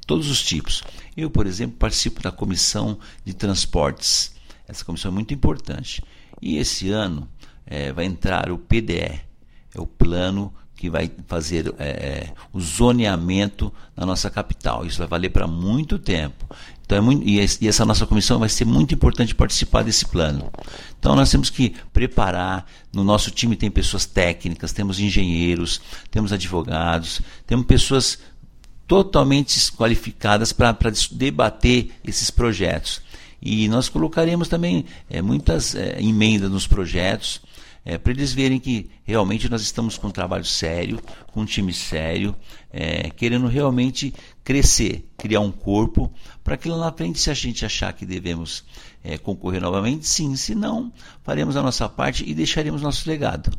todos 0.06 0.30
os 0.30 0.44
tipos. 0.44 0.84
Eu, 1.16 1.30
por 1.30 1.46
exemplo, 1.46 1.78
participo 1.78 2.22
da 2.22 2.32
comissão 2.32 2.98
de 3.26 3.34
transportes. 3.34 4.34
Essa 4.68 4.86
comissão 4.86 5.12
é 5.12 5.14
muito 5.14 5.34
importante. 5.34 6.04
E 6.42 6.58
esse 6.58 6.90
ano 6.90 7.28
é, 7.66 7.92
vai 7.92 8.06
entrar 8.06 8.52
o 8.52 8.58
PDE, 8.58 9.22
é 9.74 9.80
o 9.80 9.86
plano 9.86 10.54
que 10.82 10.90
vai 10.90 11.12
fazer 11.28 11.72
é, 11.78 12.34
o 12.52 12.60
zoneamento 12.60 13.72
na 13.96 14.04
nossa 14.04 14.32
capital. 14.32 14.84
Isso 14.84 14.98
vai 14.98 15.08
valer 15.08 15.30
para 15.30 15.46
muito 15.46 16.00
tempo. 16.00 16.44
Então 16.84 16.98
é 16.98 17.02
muito, 17.02 17.24
e 17.26 17.40
essa 17.68 17.86
nossa 17.86 18.08
comissão 18.08 18.40
vai 18.40 18.50
ser 18.50 18.66
muito 18.66 18.94
importante 18.94 19.36
participar 19.36 19.84
desse 19.84 20.06
plano. 20.06 20.52
Então 21.00 21.16
nós 21.16 21.30
temos 21.30 21.52
que 21.52 21.76
preparar. 21.94 22.66
No 22.92 23.04
nosso 23.04 23.30
time 23.30 23.56
tem 23.56 23.70
pessoas 23.70 24.08
técnicas, 24.08 24.74
temos 24.74 25.00
engenheiros, 25.00 25.80
temos 26.10 26.34
advogados, 26.34 27.22
temos 27.46 27.68
pessoas 27.68 28.18
totalmente 28.92 29.72
qualificadas 29.72 30.52
para 30.52 30.76
debater 31.14 31.92
esses 32.04 32.30
projetos. 32.30 33.02
E 33.42 33.70
nós 33.70 33.88
colocaremos 33.88 34.50
também 34.50 34.84
é, 35.10 35.22
muitas 35.22 35.74
é, 35.76 36.02
emendas 36.02 36.52
nos 36.52 36.68
projetos 36.68 37.42
é, 37.86 37.98
para 37.98 38.12
eles 38.12 38.34
verem 38.34 38.60
que 38.60 38.92
realmente 39.06 39.50
nós 39.50 39.62
estamos 39.62 39.98
com 39.98 40.08
um 40.08 40.12
trabalho 40.12 40.44
sério, 40.44 41.00
com 41.32 41.40
um 41.40 41.46
time 41.46 41.72
sério, 41.72 42.36
é, 42.70 43.10
querendo 43.12 43.48
realmente 43.48 44.14
crescer, 44.44 45.10
criar 45.16 45.40
um 45.40 45.54
corpo, 45.54 46.12
para 46.44 46.58
que 46.58 46.68
lá 46.68 46.78
na 46.78 46.92
frente, 46.92 47.18
se 47.18 47.32
a 47.32 47.34
gente 47.34 47.66
achar 47.66 47.94
que 47.94 48.06
devemos 48.06 48.66
é, 49.02 49.18
concorrer 49.18 49.62
novamente, 49.62 50.06
sim, 50.06 50.36
se 50.36 50.54
não, 50.54 50.92
faremos 51.24 51.56
a 51.56 51.64
nossa 51.64 51.88
parte 51.88 52.30
e 52.30 52.34
deixaremos 52.34 52.82
nosso 52.82 53.10
legado. 53.10 53.52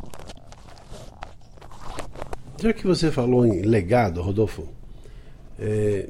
Já 2.61 2.71
que 2.75 2.87
você 2.87 3.11
falou 3.11 3.47
em 3.47 3.63
legado, 3.63 4.21
Rodolfo, 4.21 4.82
é, 5.65 6.09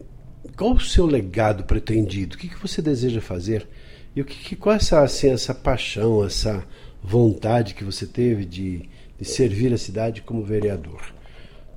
qual 0.56 0.72
o 0.72 0.80
seu 0.80 1.04
legado 1.04 1.64
pretendido? 1.64 2.36
O 2.36 2.38
que, 2.38 2.48
que 2.48 2.58
você 2.58 2.80
deseja 2.80 3.20
fazer? 3.20 3.68
E 4.16 4.22
o 4.22 4.24
que, 4.24 4.36
que 4.36 4.56
qual 4.56 4.72
é 4.72 4.76
essa, 4.76 5.02
assim, 5.02 5.28
essa 5.28 5.54
paixão, 5.54 6.24
essa 6.24 6.64
vontade 7.02 7.74
que 7.74 7.84
você 7.84 8.06
teve 8.06 8.46
de, 8.46 8.88
de 9.18 9.24
servir 9.26 9.72
a 9.74 9.78
cidade 9.78 10.22
como 10.22 10.42
vereador. 10.42 11.02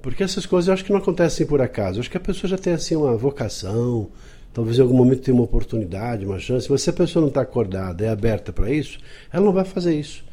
Porque 0.01 0.23
essas 0.23 0.45
coisas 0.45 0.67
eu 0.67 0.73
acho 0.73 0.85
que 0.85 0.91
não 0.91 0.99
acontecem 0.99 1.45
por 1.45 1.61
acaso. 1.61 1.97
Eu 1.97 2.01
acho 2.01 2.11
que 2.11 2.17
a 2.17 2.21
pessoa 2.21 2.49
já 2.49 2.57
tem 2.57 2.73
assim 2.73 2.95
uma 2.95 3.17
vocação, 3.17 4.09
talvez 4.53 4.77
em 4.77 4.81
algum 4.81 4.95
momento 4.95 5.23
tenha 5.23 5.35
uma 5.35 5.43
oportunidade, 5.43 6.25
uma 6.25 6.39
chance. 6.39 6.71
Mas 6.71 6.81
se 6.81 6.89
a 6.89 6.93
pessoa 6.93 7.21
não 7.21 7.29
está 7.29 7.41
acordada, 7.41 8.05
é 8.05 8.09
aberta 8.09 8.53
para 8.53 8.71
isso, 8.71 8.99
ela 9.33 9.43
não 9.43 9.51
vai 9.51 9.65
fazer 9.65 9.99
isso. 9.99 10.23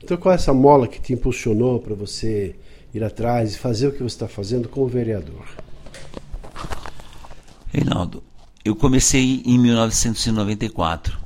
Então 0.00 0.16
qual 0.16 0.32
é 0.32 0.36
essa 0.36 0.52
mola 0.52 0.86
que 0.86 1.00
te 1.00 1.12
impulsionou 1.12 1.80
para 1.80 1.94
você 1.94 2.54
ir 2.92 3.02
atrás 3.02 3.54
e 3.54 3.58
fazer 3.58 3.88
o 3.88 3.92
que 3.92 3.98
você 3.98 4.14
está 4.14 4.28
fazendo 4.28 4.68
como 4.68 4.86
vereador? 4.86 5.63
Reinaldo, 7.74 8.22
eu 8.64 8.76
comecei 8.76 9.42
em 9.44 9.58
1994. 9.58 11.18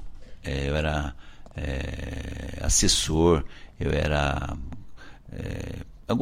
É, 0.42 0.70
eu 0.70 0.74
era 0.74 1.14
é, 1.54 2.58
assessor, 2.62 3.44
eu 3.78 3.90
era. 3.92 4.56
É, 5.30 5.74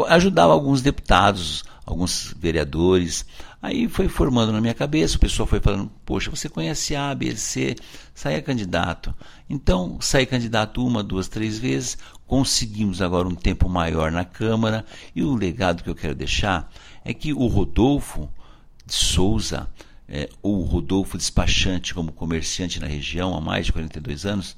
ajudava 0.09 0.53
alguns 0.53 0.83
deputados, 0.83 1.63
alguns 1.87 2.35
vereadores. 2.37 3.25
Aí 3.63 3.89
foi 3.89 4.09
formando 4.09 4.51
na 4.51 4.61
minha 4.61 4.75
cabeça, 4.75 5.17
o 5.17 5.21
pessoal 5.21 5.47
foi 5.47 5.61
falando, 5.61 5.91
poxa, 6.05 6.29
você 6.29 6.49
conhece 6.49 6.97
A, 6.97 7.15
B, 7.15 7.37
C, 7.37 7.77
saia 8.13 8.43
candidato. 8.43 9.15
Então, 9.49 9.99
saí 10.01 10.27
candidato 10.27 10.85
uma, 10.85 11.05
duas, 11.05 11.29
três 11.29 11.57
vezes, 11.57 11.97
conseguimos 12.27 13.01
agora 13.01 13.29
um 13.29 13.35
tempo 13.35 13.69
maior 13.69 14.11
na 14.11 14.25
Câmara, 14.25 14.85
e 15.15 15.23
o 15.23 15.35
legado 15.35 15.85
que 15.85 15.91
eu 15.91 15.95
quero 15.95 16.15
deixar 16.15 16.71
é 17.05 17.15
que 17.15 17.33
o 17.33 17.47
Rodolfo 17.47 18.29
de 18.85 18.95
Souza, 18.95 19.69
é, 20.09 20.29
o 20.43 20.61
Rodolfo 20.61 21.19
despachante 21.19 21.95
como 21.95 22.13
comerciante 22.13 22.81
na 22.81 22.87
região 22.87 23.37
há 23.37 23.41
mais 23.41 23.67
de 23.67 23.73
42 23.73 24.25
anos, 24.25 24.57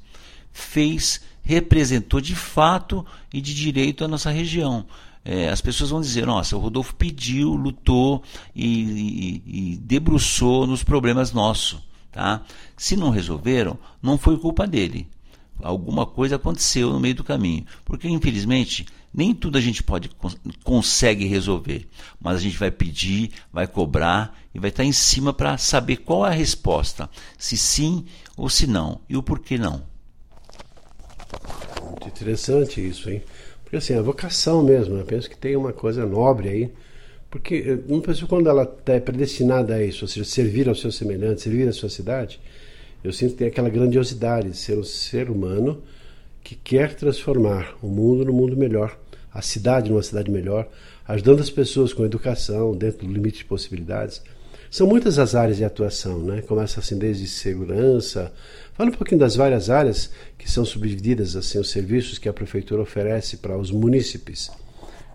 fez, 0.52 1.20
representou 1.42 2.20
de 2.20 2.34
fato 2.34 3.04
e 3.32 3.40
de 3.40 3.54
direito 3.54 4.04
a 4.04 4.08
nossa 4.08 4.30
região. 4.30 4.86
É, 5.24 5.48
as 5.48 5.60
pessoas 5.60 5.90
vão 5.90 6.00
dizer, 6.00 6.26
nossa, 6.26 6.56
o 6.56 6.60
Rodolfo 6.60 6.94
pediu, 6.94 7.50
lutou 7.50 8.22
e, 8.54 9.42
e, 9.46 9.72
e 9.72 9.76
debruçou 9.76 10.66
nos 10.66 10.82
problemas 10.82 11.32
nossos. 11.32 11.80
Tá? 12.10 12.42
Se 12.76 12.96
não 12.96 13.10
resolveram, 13.10 13.78
não 14.02 14.16
foi 14.16 14.38
culpa 14.38 14.66
dele. 14.66 15.06
Alguma 15.62 16.06
coisa 16.06 16.36
aconteceu 16.36 16.90
no 16.92 17.00
meio 17.00 17.16
do 17.16 17.24
caminho. 17.24 17.66
Porque, 17.84 18.08
infelizmente, 18.08 18.86
nem 19.12 19.34
tudo 19.34 19.58
a 19.58 19.60
gente 19.60 19.82
pode 19.82 20.10
consegue 20.62 21.26
resolver. 21.26 21.88
Mas 22.20 22.36
a 22.36 22.40
gente 22.40 22.56
vai 22.56 22.70
pedir, 22.70 23.32
vai 23.52 23.66
cobrar 23.66 24.38
e 24.58 24.60
vai 24.60 24.70
estar 24.70 24.84
em 24.84 24.92
cima 24.92 25.32
para 25.32 25.56
saber 25.56 25.98
qual 25.98 26.26
é 26.26 26.30
a 26.30 26.32
resposta. 26.32 27.08
Se 27.38 27.56
sim 27.56 28.04
ou 28.36 28.50
se 28.50 28.66
não. 28.66 29.00
E 29.08 29.16
o 29.16 29.22
porquê 29.22 29.56
não. 29.56 29.82
Muito 31.82 32.08
interessante 32.08 32.86
isso, 32.86 33.08
hein? 33.08 33.22
Porque 33.62 33.76
assim, 33.76 33.94
a 33.94 34.02
vocação 34.02 34.62
mesmo, 34.62 34.96
eu 34.96 35.04
penso 35.04 35.30
que 35.30 35.36
tem 35.36 35.56
uma 35.56 35.72
coisa 35.72 36.04
nobre 36.04 36.48
aí. 36.48 36.72
Porque 37.30 37.54
eh, 37.66 37.78
uma 37.92 38.02
pessoa, 38.02 38.28
quando 38.28 38.48
ela 38.48 38.76
é 38.86 38.98
predestinada 38.98 39.74
a 39.74 39.84
isso, 39.84 40.04
ou 40.04 40.08
seja, 40.08 40.24
servir 40.24 40.68
ao 40.68 40.74
seu 40.74 40.90
semelhante, 40.90 41.42
servir 41.42 41.68
à 41.68 41.72
sua 41.72 41.88
cidade, 41.88 42.40
eu 43.04 43.12
sinto 43.12 43.32
que 43.32 43.38
tem 43.38 43.48
aquela 43.48 43.68
grandiosidade 43.68 44.50
de 44.50 44.56
ser 44.56 44.76
um 44.76 44.84
ser 44.84 45.30
humano 45.30 45.82
que 46.42 46.56
quer 46.56 46.94
transformar 46.94 47.76
o 47.82 47.86
mundo 47.86 48.24
num 48.24 48.32
mundo 48.32 48.56
melhor, 48.56 48.98
a 49.32 49.42
cidade 49.42 49.90
numa 49.90 50.02
cidade 50.02 50.30
melhor, 50.30 50.66
ajudando 51.06 51.40
as 51.40 51.50
pessoas 51.50 51.92
com 51.92 52.04
educação, 52.04 52.74
dentro 52.74 53.06
do 53.06 53.12
limite 53.12 53.38
de 53.38 53.44
possibilidades. 53.44 54.22
São 54.70 54.87
muitas 54.87 55.18
as 55.18 55.34
áreas 55.34 55.56
de 55.56 55.64
atuação, 55.64 56.18
né? 56.18 56.42
Começa 56.42 56.80
assim 56.80 56.98
desde 56.98 57.26
segurança, 57.26 58.32
Fala 58.78 58.90
um 58.90 58.92
pouquinho 58.92 59.18
das 59.18 59.34
várias 59.34 59.70
áreas 59.70 60.08
que 60.38 60.48
são 60.48 60.64
subdivididas, 60.64 61.34
assim, 61.34 61.58
os 61.58 61.68
serviços 61.68 62.16
que 62.16 62.28
a 62.28 62.32
prefeitura 62.32 62.80
oferece 62.80 63.38
para 63.38 63.58
os 63.58 63.72
munícipes. 63.72 64.52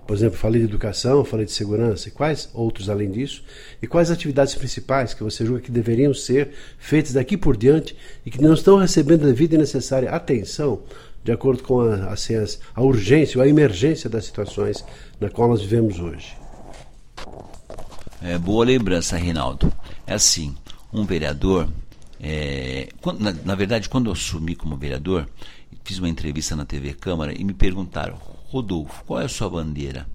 Por 0.05 0.13
exemplo, 0.13 0.37
falei 0.37 0.59
de 0.59 0.67
educação, 0.67 1.23
falei 1.23 1.45
de 1.45 1.53
segurança, 1.53 2.09
e 2.09 2.11
quais 2.11 2.49
outros 2.53 2.89
além 2.89 3.09
disso? 3.09 3.41
E 3.81 3.87
quais 3.87 4.11
atividades 4.11 4.53
principais 4.53 5.13
que 5.13 5.23
você 5.23 5.45
julga 5.45 5.61
que 5.61 5.71
deveriam 5.71 6.13
ser 6.13 6.49
feitas 6.77 7.13
daqui 7.13 7.37
por 7.37 7.55
diante 7.55 7.95
e 8.25 8.29
que 8.29 8.41
não 8.41 8.53
estão 8.53 8.75
recebendo 8.75 9.23
a 9.23 9.27
devida 9.27 9.55
e 9.55 9.59
necessária 9.59 10.09
atenção 10.09 10.81
de 11.23 11.31
acordo 11.31 11.63
com 11.63 11.79
a, 11.79 12.11
assim, 12.11 12.33
a 12.75 12.81
urgência 12.81 13.37
ou 13.37 13.45
a 13.45 13.47
emergência 13.47 14.09
das 14.09 14.25
situações 14.25 14.83
na 15.21 15.29
qual 15.29 15.47
nós 15.47 15.61
vivemos 15.61 16.01
hoje? 16.01 16.42
É, 18.23 18.37
boa 18.37 18.63
lembrança, 18.63 19.17
Reinaldo. 19.17 19.71
É 20.07 20.13
assim, 20.13 20.55
um 20.93 21.03
vereador 21.03 21.67
é, 22.21 22.87
quando, 23.01 23.19
na, 23.19 23.33
na, 23.33 23.53
verdade, 23.53 23.89
quando 23.89 24.05
eu 24.05 24.13
assumi 24.13 24.55
como 24.55 24.77
vereador, 24.77 25.27
fiz 25.83 25.99
uma 25.99 26.07
entrevista 26.07 26.55
na 26.55 26.63
TV 26.63 26.93
Câmara 26.93 27.33
e 27.37 27.43
me 27.43 27.53
perguntaram: 27.53 28.17
Rodolfo, 28.47 29.03
qual 29.03 29.19
é 29.19 29.25
a 29.25 29.29
sua 29.29 29.49
bandeira? 29.49 30.07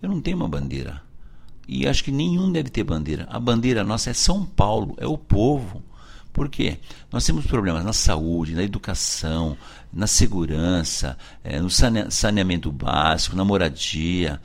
Eu 0.00 0.08
não 0.08 0.20
tenho 0.20 0.36
uma 0.36 0.48
bandeira. 0.48 1.02
E 1.66 1.88
acho 1.88 2.04
que 2.04 2.12
nenhum 2.12 2.52
deve 2.52 2.70
ter 2.70 2.84
bandeira. 2.84 3.26
A 3.28 3.40
bandeira 3.40 3.82
nossa 3.82 4.10
é 4.10 4.12
São 4.12 4.46
Paulo, 4.46 4.94
é 4.96 5.06
o 5.08 5.18
povo. 5.18 5.82
Por 6.32 6.48
quê? 6.48 6.78
Nós 7.10 7.24
temos 7.24 7.46
problemas 7.46 7.84
na 7.84 7.92
saúde, 7.92 8.54
na 8.54 8.62
educação, 8.62 9.56
na 9.92 10.06
segurança, 10.06 11.16
é, 11.42 11.60
no 11.60 11.70
saneamento 11.70 12.70
básico, 12.70 13.34
na 13.34 13.44
moradia. 13.44 14.40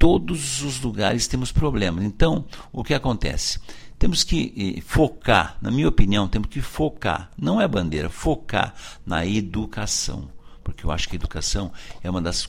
Todos 0.00 0.62
os 0.62 0.80
lugares 0.80 1.28
temos 1.28 1.52
problemas. 1.52 2.02
Então, 2.02 2.46
o 2.72 2.82
que 2.82 2.94
acontece? 2.94 3.60
Temos 3.98 4.24
que 4.24 4.78
eh, 4.78 4.80
focar, 4.80 5.58
na 5.60 5.70
minha 5.70 5.86
opinião, 5.86 6.26
temos 6.26 6.48
que 6.48 6.62
focar, 6.62 7.30
não 7.36 7.60
é 7.60 7.68
bandeira, 7.68 8.08
focar 8.08 8.74
na 9.04 9.26
educação. 9.26 10.30
Porque 10.64 10.86
eu 10.86 10.90
acho 10.90 11.06
que 11.06 11.16
a 11.16 11.20
educação 11.20 11.70
é 12.02 12.08
uma 12.08 12.22
das 12.22 12.48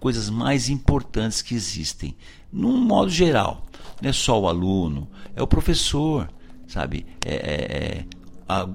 coisas 0.00 0.28
mais 0.28 0.68
importantes 0.68 1.42
que 1.42 1.54
existem, 1.54 2.16
num 2.52 2.76
modo 2.76 3.08
geral. 3.08 3.64
Não 4.02 4.10
é 4.10 4.12
só 4.12 4.40
o 4.40 4.48
aluno, 4.48 5.08
é 5.36 5.40
o 5.40 5.46
professor, 5.46 6.28
sabe? 6.66 7.06
É, 7.24 7.34
é, 7.34 7.76
é 8.00 8.04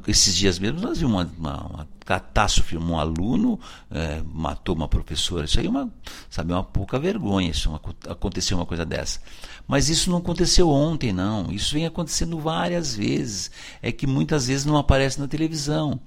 esses 0.08 0.36
dias 0.36 0.58
mesmo 0.60 0.82
nós 0.82 1.00
vimos 1.00 1.14
uma, 1.14 1.32
uma, 1.38 1.68
uma 1.68 1.88
catástrofe, 2.06 2.76
um 2.76 2.98
aluno 2.98 3.60
é, 3.92 4.22
matou 4.34 4.76
uma 4.76 4.88
professora. 4.88 5.46
Isso 5.46 5.60
aí 5.60 5.68
é 5.68 5.70
uma, 5.70 5.92
sabe, 6.30 6.52
uma 6.52 6.64
pouca 6.64 6.98
vergonha, 6.98 7.52
isso 7.52 7.70
uma, 7.70 7.80
aconteceu 8.10 8.58
uma 8.58 8.66
coisa 8.66 8.84
dessa. 8.84 9.20
Mas 9.68 9.90
isso 9.90 10.10
não 10.10 10.18
aconteceu 10.18 10.70
ontem, 10.70 11.14
não. 11.14 11.52
Isso 11.52 11.76
vem 11.76 11.86
acontecendo 11.86 12.40
várias 12.40 12.96
vezes. 12.96 13.52
É 13.80 13.92
que 13.92 14.08
muitas 14.08 14.48
vezes 14.48 14.66
não 14.66 14.76
aparece 14.78 15.20
na 15.20 15.28
televisão. 15.28 16.00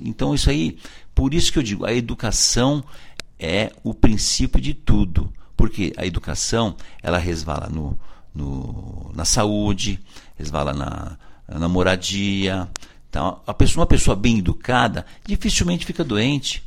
Então 0.00 0.32
isso 0.32 0.48
aí, 0.48 0.78
por 1.12 1.34
isso 1.34 1.52
que 1.52 1.58
eu 1.58 1.62
digo, 1.64 1.84
a 1.84 1.92
educação 1.92 2.84
é 3.36 3.72
o 3.82 3.92
princípio 3.92 4.60
de 4.60 4.74
tudo. 4.74 5.32
Porque 5.56 5.92
a 5.96 6.06
educação, 6.06 6.76
ela 7.02 7.18
resvala 7.18 7.68
no, 7.68 7.98
no, 8.32 9.10
na 9.12 9.24
saúde, 9.24 9.98
resvala 10.36 10.72
na, 10.72 11.18
na 11.58 11.68
moradia, 11.68 12.68
então, 13.12 13.42
a 13.46 13.52
pessoa, 13.52 13.82
uma 13.82 13.86
pessoa 13.86 14.16
bem 14.16 14.38
educada 14.38 15.04
dificilmente 15.22 15.84
fica 15.84 16.02
doente. 16.02 16.64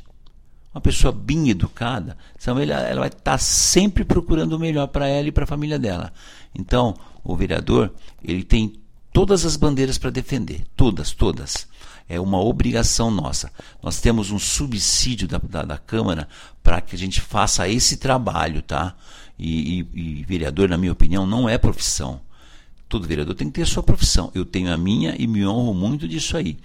Uma 0.72 0.80
pessoa 0.80 1.12
bem 1.12 1.50
educada, 1.50 2.15
ela, 2.46 2.62
ela 2.62 3.00
vai 3.00 3.08
estar 3.08 3.39
sempre 3.39 4.04
procurando 4.04 4.54
o 4.54 4.60
melhor 4.60 4.88
para 4.88 5.08
ela 5.08 5.27
e 5.27 5.32
para 5.32 5.46
a 5.46 5.48
família 5.48 5.80
dela. 5.80 6.13
Então, 6.54 6.94
o 7.24 7.36
vereador, 7.36 7.92
ele 8.24 8.44
tem 8.44 8.74
todas 9.12 9.44
as 9.44 9.56
bandeiras 9.56 9.98
para 9.98 10.12
defender, 10.12 10.63
todas, 10.75 11.12
todas. 11.13 11.65
é 12.08 12.20
uma 12.20 12.39
obrigação 12.39 13.10
nossa. 13.10 13.51
Nós 13.82 14.00
temos 14.00 14.30
um 14.30 14.38
subsídio 14.38 15.27
da, 15.27 15.39
da, 15.39 15.63
da 15.63 15.77
Câmara 15.80 16.27
para 16.62 16.80
que 16.80 16.96
a 16.96 17.00
gente 17.00 17.22
faça 17.22 17.68
esse 17.68 17.98
trabalho, 17.98 18.62
tá? 18.62 18.94
E, 19.39 19.88
e, 19.96 20.20
e 20.20 20.24
vereador, 20.25 20.70
na 20.70 20.77
minha 20.77 20.92
opinião, 20.92 21.25
não 21.25 21.50
é 21.50 21.58
profissão. 21.58 22.22
Todo 22.96 23.10
vereador 23.10 23.36
tem 23.36 23.50
que 23.50 23.56
ter 23.56 23.64
a 23.64 23.66
sua 23.66 23.84
profissão. 23.84 24.32
Eu 24.34 24.46
tenho 24.46 24.72
a 24.72 24.78
minha 24.78 25.14
e 25.20 25.28
me 25.28 25.46
honro 25.46 25.74
muito 25.74 26.08
disso 26.08 26.38
aí. 26.38 26.58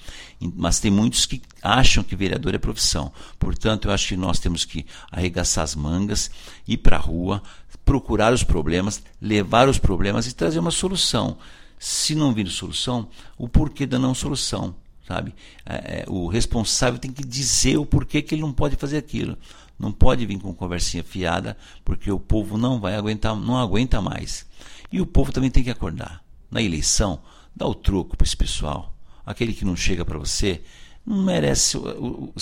Mas 0.55 0.79
tem 0.79 0.89
muitos 0.89 1.27
que 1.27 1.43
acham 1.61 2.05
que 2.05 2.15
vereador 2.15 2.55
é 2.55 2.59
profissão. 2.59 3.11
Portanto, 3.37 3.89
eu 3.89 3.93
acho 3.93 4.07
que 4.07 4.17
nós 4.17 4.39
temos 4.39 4.65
que 4.65 4.87
arregaçar 5.11 5.65
as 5.65 5.75
mangas, 5.75 6.31
ir 6.69 6.77
para 6.77 6.99
a 6.99 7.01
rua, 7.01 7.43
procurar 7.85 8.33
os 8.33 8.45
problemas, 8.45 9.03
levar 9.21 9.69
os 9.69 9.77
problemas 9.77 10.29
e 10.29 10.33
trazer 10.33 10.61
uma 10.61 10.71
solução. 10.71 11.37
Se 11.81 12.15
não 12.15 12.33
vir 12.33 12.47
solução, 12.47 13.09
o 13.37 13.49
porquê 13.49 13.85
da 13.85 13.99
não 13.99 14.15
solução, 14.15 14.73
sabe? 15.09 15.35
É, 15.67 15.75
é, 15.75 16.05
o 16.07 16.29
responsável 16.29 17.01
tem 17.01 17.11
que 17.11 17.25
dizer 17.25 17.77
o 17.77 17.85
porquê 17.85 18.23
que 18.23 18.37
ele 18.37 18.43
não 18.43 18.53
pode 18.53 18.77
fazer 18.77 18.99
aquilo. 18.99 19.37
Não 19.77 19.91
pode 19.91 20.25
vir 20.25 20.39
com 20.39 20.55
conversinha 20.55 21.03
fiada, 21.03 21.57
porque 21.85 22.09
o 22.09 22.21
povo 22.21 22.57
não 22.57 22.79
vai 22.79 22.95
aguentar, 22.95 23.35
não 23.35 23.59
aguenta 23.59 24.01
mais. 24.01 24.49
E 24.93 25.01
o 25.01 25.07
povo 25.07 25.33
também 25.33 25.51
tem 25.51 25.63
que 25.63 25.71
acordar. 25.71 26.23
Na 26.51 26.61
eleição, 26.61 27.21
dá 27.55 27.67
o 27.67 27.75
troco 27.75 28.17
para 28.17 28.27
esse 28.27 28.37
pessoal. 28.37 28.93
Aquele 29.25 29.53
que 29.53 29.65
não 29.65 29.77
chega 29.77 30.05
para 30.05 30.19
você 30.19 30.61
não 31.07 31.23
merece 31.25 31.77
o, 31.77 31.83
o, 31.83 32.35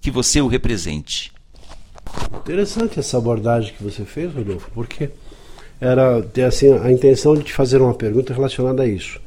que 0.00 0.10
você 0.10 0.40
o 0.40 0.46
represente. 0.46 1.32
Interessante 2.36 2.98
essa 2.98 3.18
abordagem 3.18 3.74
que 3.74 3.82
você 3.82 4.04
fez, 4.04 4.34
Rodolfo, 4.34 4.70
porque 4.72 5.10
era 5.80 6.24
assim, 6.46 6.72
a 6.78 6.92
intenção 6.92 7.34
de 7.34 7.44
te 7.44 7.52
fazer 7.52 7.80
uma 7.80 7.94
pergunta 7.94 8.34
relacionada 8.34 8.82
a 8.82 8.86
isso. 8.86 9.20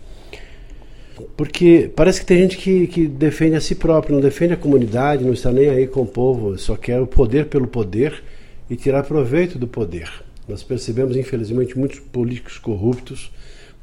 Porque 1.38 1.92
parece 1.96 2.20
que 2.20 2.26
tem 2.26 2.40
gente 2.40 2.58
que, 2.58 2.88
que 2.88 3.08
defende 3.08 3.56
a 3.56 3.62
si 3.62 3.76
próprio, 3.76 4.16
não 4.16 4.22
defende 4.22 4.54
a 4.54 4.58
comunidade, 4.58 5.24
não 5.24 5.34
está 5.34 5.52
nem 5.52 5.70
aí 5.70 5.88
com 5.88 6.02
o 6.02 6.08
povo, 6.08 6.58
só 6.58 6.76
quer 6.76 7.00
o 7.00 7.08
poder 7.08 7.48
pelo 7.48 7.68
poder 7.68 8.24
e 8.70 8.76
tirar 8.76 9.04
proveito 9.04 9.58
do 9.58 9.68
poder. 9.68 10.12
Nós 10.48 10.64
percebemos, 10.64 11.16
infelizmente, 11.16 11.78
muitos 11.78 12.00
políticos 12.00 12.58
corruptos, 12.58 13.32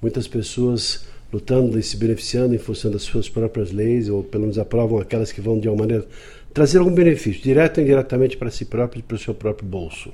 muitas 0.00 0.28
pessoas 0.28 1.04
lutando 1.32 1.78
e 1.78 1.82
se 1.82 1.96
beneficiando 1.96 2.54
em 2.54 2.58
função 2.58 2.90
das 2.90 3.02
suas 3.02 3.28
próprias 3.28 3.70
leis, 3.70 4.08
ou 4.08 4.22
pelo 4.22 4.42
menos 4.42 4.58
aprovam 4.58 4.98
aquelas 4.98 5.32
que 5.32 5.40
vão, 5.40 5.58
de 5.58 5.68
alguma 5.68 5.86
maneira, 5.86 6.06
trazer 6.52 6.78
algum 6.78 6.92
benefício, 6.92 7.42
direto 7.42 7.78
ou 7.78 7.84
indiretamente 7.84 8.36
para 8.36 8.50
si 8.50 8.64
próprio 8.64 9.00
e 9.00 9.02
para 9.02 9.14
o 9.14 9.18
seu 9.18 9.34
próprio 9.34 9.66
bolso. 9.68 10.12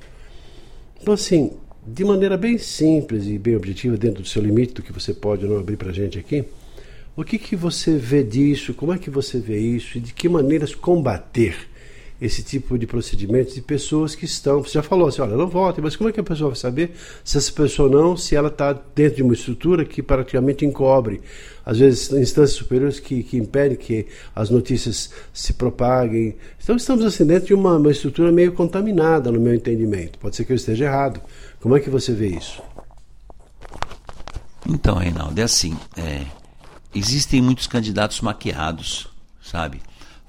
Então, 1.01 1.13
assim, 1.13 1.51
de 1.85 2.05
maneira 2.05 2.37
bem 2.37 2.57
simples 2.57 3.25
e 3.25 3.37
bem 3.37 3.55
objetiva, 3.55 3.97
dentro 3.97 4.21
do 4.21 4.27
seu 4.27 4.41
limite, 4.41 4.75
do 4.75 4.83
que 4.83 4.93
você 4.93 5.13
pode 5.13 5.45
não 5.45 5.57
abrir 5.57 5.77
para 5.77 5.89
a 5.89 5.93
gente 5.93 6.19
aqui, 6.19 6.45
o 7.15 7.23
que, 7.23 7.39
que 7.39 7.55
você 7.55 7.97
vê 7.97 8.23
disso, 8.23 8.75
como 8.75 8.93
é 8.93 8.97
que 8.97 9.09
você 9.09 9.39
vê 9.39 9.57
isso 9.57 9.97
e 9.97 10.01
de 10.01 10.13
que 10.13 10.29
maneiras 10.29 10.75
combater 10.75 11.57
esse 12.19 12.41
tipo 12.41 12.77
de 12.77 12.87
procedimentos 12.87 13.53
de 13.53 13.61
pessoas 13.61 14.15
que 14.15 14.25
estão. 14.25 14.63
Você 14.63 14.73
já 14.73 14.83
falou 14.83 15.07
assim, 15.07 15.21
olha, 15.21 15.37
não 15.37 15.47
votem, 15.47 15.83
mas 15.83 15.95
como 15.95 16.09
é 16.09 16.13
que 16.13 16.19
a 16.19 16.23
pessoa 16.23 16.49
vai 16.49 16.59
saber 16.59 16.91
se 17.23 17.37
essa 17.37 17.51
pessoa 17.51 17.89
não, 17.89 18.17
se 18.17 18.35
ela 18.35 18.47
está 18.47 18.73
dentro 18.73 19.17
de 19.17 19.23
uma 19.23 19.33
estrutura 19.33 19.85
que 19.85 20.01
praticamente 20.01 20.65
encobre, 20.65 21.21
às 21.65 21.77
vezes 21.77 22.11
instâncias 22.11 22.53
superiores 22.53 22.99
que, 22.99 23.21
que 23.23 23.37
impedem 23.37 23.77
que 23.77 24.07
as 24.35 24.49
notícias 24.49 25.11
se 25.31 25.53
propaguem. 25.53 26.35
Então 26.61 26.75
estamos 26.75 27.05
assim 27.05 27.25
dentro 27.25 27.47
de 27.47 27.53
uma, 27.53 27.77
uma 27.77 27.91
estrutura 27.91 28.31
meio 28.31 28.51
contaminada, 28.53 29.31
no 29.31 29.39
meu 29.39 29.53
entendimento. 29.53 30.17
Pode 30.17 30.35
ser 30.35 30.45
que 30.45 30.51
eu 30.51 30.55
esteja 30.55 30.85
errado. 30.85 31.21
Como 31.61 31.77
é 31.77 31.79
que 31.79 31.89
você 31.89 32.13
vê 32.13 32.27
isso? 32.27 32.61
Então, 34.67 34.95
Reinaldo, 34.95 35.39
é 35.39 35.43
assim, 35.43 35.77
é, 35.95 36.25
existem 36.93 37.41
muitos 37.41 37.67
candidatos 37.67 38.19
maquiados, 38.21 39.07
sabe? 39.41 39.81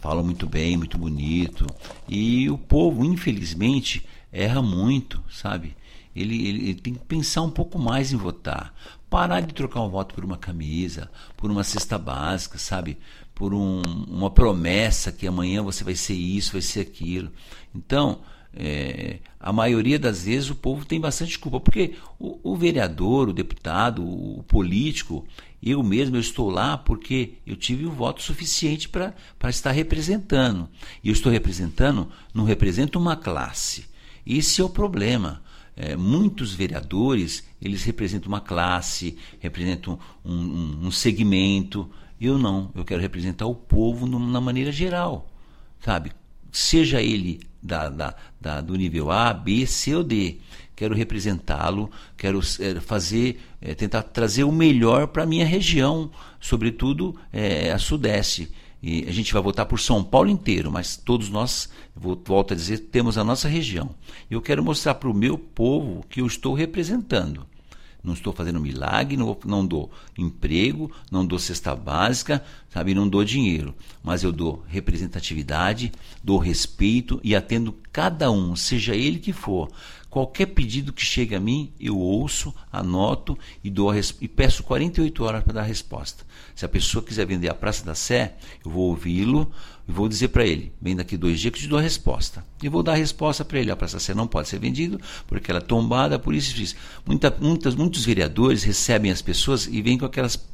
Falam 0.09 0.25
muito 0.25 0.47
bem, 0.47 0.75
muito 0.75 0.97
bonito. 0.97 1.67
E 2.09 2.49
o 2.49 2.57
povo, 2.57 3.05
infelizmente, 3.05 4.07
erra 4.33 4.63
muito, 4.63 5.23
sabe? 5.29 5.77
Ele, 6.17 6.49
ele, 6.49 6.71
ele, 6.71 6.81
tem 6.81 6.95
que 6.95 7.05
pensar 7.05 7.43
um 7.43 7.51
pouco 7.51 7.79
mais 7.79 8.11
em 8.11 8.17
votar. 8.17 8.75
Parar 9.11 9.43
de 9.43 9.53
trocar 9.53 9.83
um 9.83 9.91
voto 9.91 10.15
por 10.15 10.25
uma 10.25 10.39
camisa, 10.39 11.11
por 11.37 11.51
uma 11.51 11.63
cesta 11.63 11.99
básica, 11.99 12.57
sabe? 12.57 12.97
Por 13.35 13.53
um, 13.53 13.83
uma 14.09 14.31
promessa 14.31 15.13
que 15.13 15.27
amanhã 15.27 15.63
você 15.63 15.85
vai 15.85 15.95
ser 15.95 16.15
isso, 16.15 16.53
vai 16.53 16.63
ser 16.63 16.81
aquilo. 16.81 17.31
Então, 17.75 18.21
é, 18.55 19.19
a 19.39 19.53
maioria 19.53 19.99
das 19.99 20.25
vezes 20.25 20.49
o 20.49 20.55
povo 20.55 20.87
tem 20.87 20.99
bastante 20.99 21.39
culpa, 21.39 21.61
porque 21.61 21.97
o, 22.19 22.41
o 22.43 22.57
vereador, 22.57 23.29
o 23.29 23.35
deputado, 23.35 24.03
o 24.03 24.43
político, 24.49 25.27
eu 25.63 25.83
mesmo 25.83 26.17
eu 26.17 26.21
estou 26.21 26.51
lá 26.51 26.79
porque 26.79 27.35
eu 27.47 27.57
tive 27.57 27.85
o 27.85 27.91
voto 27.91 28.23
suficiente 28.23 28.89
para 28.89 29.15
estar 29.49 29.73
representando. 29.73 30.69
E 31.03 31.09
eu 31.09 31.13
estou 31.13 31.31
representando, 31.33 32.09
não 32.33 32.45
represento 32.45 32.99
uma 32.99 33.17
classe. 33.17 33.87
Esse 34.27 34.61
é 34.61 34.65
o 34.65 34.69
problema. 34.69 35.43
É, 35.75 35.97
muitos 35.97 36.53
vereadores, 36.53 37.45
eles 37.63 37.85
representam 37.85 38.29
uma 38.29 38.41
classe, 38.41 39.17
representam 39.39 39.99
um, 40.25 40.35
um, 40.35 40.79
um 40.87 40.91
segmento. 40.91 41.89
Eu 42.21 42.37
não, 42.37 42.71
eu 42.75 42.85
quero 42.85 43.01
representar 43.01 43.47
o 43.47 43.55
povo 43.55 44.07
na 44.07 44.41
maneira 44.41 44.73
geral, 44.73 45.31
sabe? 45.81 46.13
Seja 46.51 47.01
ele 47.01 47.41
da, 47.63 47.89
da, 47.89 48.15
da, 48.41 48.61
do 48.61 48.75
nível 48.75 49.11
A, 49.11 49.33
B, 49.33 49.67
C 49.67 49.95
ou 49.95 50.03
D 50.03 50.39
quero 50.79 50.95
representá-lo, 50.95 51.91
quero 52.17 52.39
é, 52.61 52.79
fazer, 52.79 53.41
é, 53.61 53.75
tentar 53.75 54.05
trazer 54.05 54.45
o 54.45 54.53
melhor 54.53 55.09
para 55.09 55.25
a 55.25 55.27
minha 55.27 55.45
região, 55.45 56.09
sobretudo 56.41 57.17
é, 57.33 57.73
a 57.73 57.79
Sudeste. 57.79 58.49
E 58.81 59.05
a 59.09 59.11
gente 59.11 59.33
vai 59.33 59.43
votar 59.43 59.67
por 59.67 59.81
São 59.81 60.05
Paulo 60.05 60.31
inteiro, 60.31 60.71
mas 60.71 60.97
todos 60.97 61.29
nós, 61.31 61.69
volto 61.97 62.53
a 62.53 62.57
dizer, 62.57 62.79
temos 62.93 63.19
a 63.19 63.25
nossa 63.25 63.49
região. 63.49 63.91
E 64.31 64.35
eu 64.35 64.41
quero 64.41 64.63
mostrar 64.63 64.95
para 64.95 65.09
o 65.09 65.15
meu 65.15 65.37
povo 65.37 66.07
que 66.09 66.21
eu 66.21 66.27
estou 66.29 66.55
representando. 66.55 67.45
Não 68.03 68.15
estou 68.15 68.33
fazendo 68.33 68.61
milagre, 68.61 69.17
não, 69.17 69.37
não 69.45 69.67
dou 69.67 69.91
emprego, 70.17 70.91
não 71.11 71.27
dou 71.27 71.41
cesta 71.41 71.75
básica, 71.75 72.43
sabe, 72.71 72.95
não 72.95 73.09
dou 73.09 73.25
dinheiro, 73.25 73.75
mas 74.01 74.23
eu 74.23 74.31
dou 74.31 74.63
representatividade, 74.69 75.91
dou 76.23 76.39
respeito 76.39 77.21
e 77.25 77.35
atendo 77.35 77.75
cada 77.93 78.31
um, 78.31 78.55
seja 78.55 78.95
ele 78.95 79.19
que 79.19 79.33
for. 79.33 79.69
Qualquer 80.19 80.47
pedido 80.47 80.93
que 80.93 81.05
chegue 81.05 81.37
a 81.37 81.39
mim, 81.39 81.73
eu 81.79 81.97
ouço, 81.97 82.53
anoto 82.73 83.39
e, 83.63 83.71
dou 83.71 83.95
e 84.21 84.27
peço 84.27 84.65
48 84.65 85.23
horas 85.23 85.45
para 85.45 85.53
dar 85.53 85.61
a 85.61 85.65
resposta. 85.65 86.25
Se 86.57 86.65
a 86.65 86.69
pessoa 86.69 87.05
quiser 87.05 87.25
vender 87.25 87.49
a 87.49 87.55
Praça 87.55 87.85
da 87.85 87.95
Sé, 87.95 88.35
eu 88.65 88.69
vou 88.69 88.89
ouvi-lo 88.89 89.49
e 89.89 89.93
vou 89.93 90.09
dizer 90.09 90.27
para 90.27 90.45
ele: 90.45 90.73
vem 90.83 90.97
daqui 90.97 91.17
dois 91.17 91.39
dias 91.39 91.53
que 91.53 91.61
eu 91.61 91.63
te 91.63 91.69
dou 91.69 91.79
a 91.79 91.83
resposta. 91.83 92.45
E 92.61 92.69
vou 92.69 92.83
dar 92.83 92.95
a 92.95 92.97
resposta 92.97 93.45
para 93.45 93.61
ele: 93.61 93.71
a 93.71 93.77
Praça 93.77 93.95
da 93.95 94.01
Sé 94.01 94.13
não 94.13 94.27
pode 94.27 94.49
ser 94.49 94.59
vendido 94.59 95.01
porque 95.29 95.53
ela 95.53 95.61
é 95.61 95.63
tombada, 95.63 96.19
por 96.19 96.35
isso 96.35 96.61
isso. 96.61 96.75
Muita, 97.07 97.31
muitas, 97.41 97.77
muitos 97.77 98.05
vereadores 98.05 98.65
recebem 98.65 99.13
as 99.13 99.23
pessoas 99.23 99.69
e 99.69 99.81
vêm 99.81 99.97
com 99.97 100.05
aquelas 100.05 100.49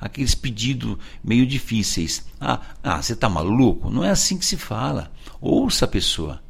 aqueles 0.00 0.34
pedidos 0.34 0.98
meio 1.22 1.46
difíceis. 1.46 2.26
Ah, 2.40 2.60
ah 2.82 3.00
você 3.00 3.12
está 3.12 3.28
maluco? 3.28 3.90
Não 3.90 4.02
é 4.02 4.10
assim 4.10 4.36
que 4.36 4.44
se 4.44 4.56
fala. 4.56 5.12
Ouça 5.40 5.84
a 5.84 5.88
pessoa. 5.88 6.42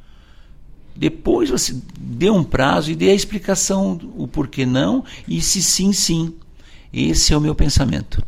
Depois 0.97 1.51
você 1.51 1.75
dê 1.99 2.31
um 2.31 2.45
prazo 2.45 2.91
e 2.91 2.95
dê 2.95 3.11
a 3.11 3.15
explicação, 3.15 3.99
o 4.17 4.29
porquê 4.29 4.65
não, 4.65 5.05
e 5.27 5.41
se 5.41 5.63
sim, 5.63 5.93
sim. 5.93 6.35
Esse 6.93 7.33
é 7.33 7.37
o 7.37 7.41
meu 7.41 7.55
pensamento. 7.55 8.23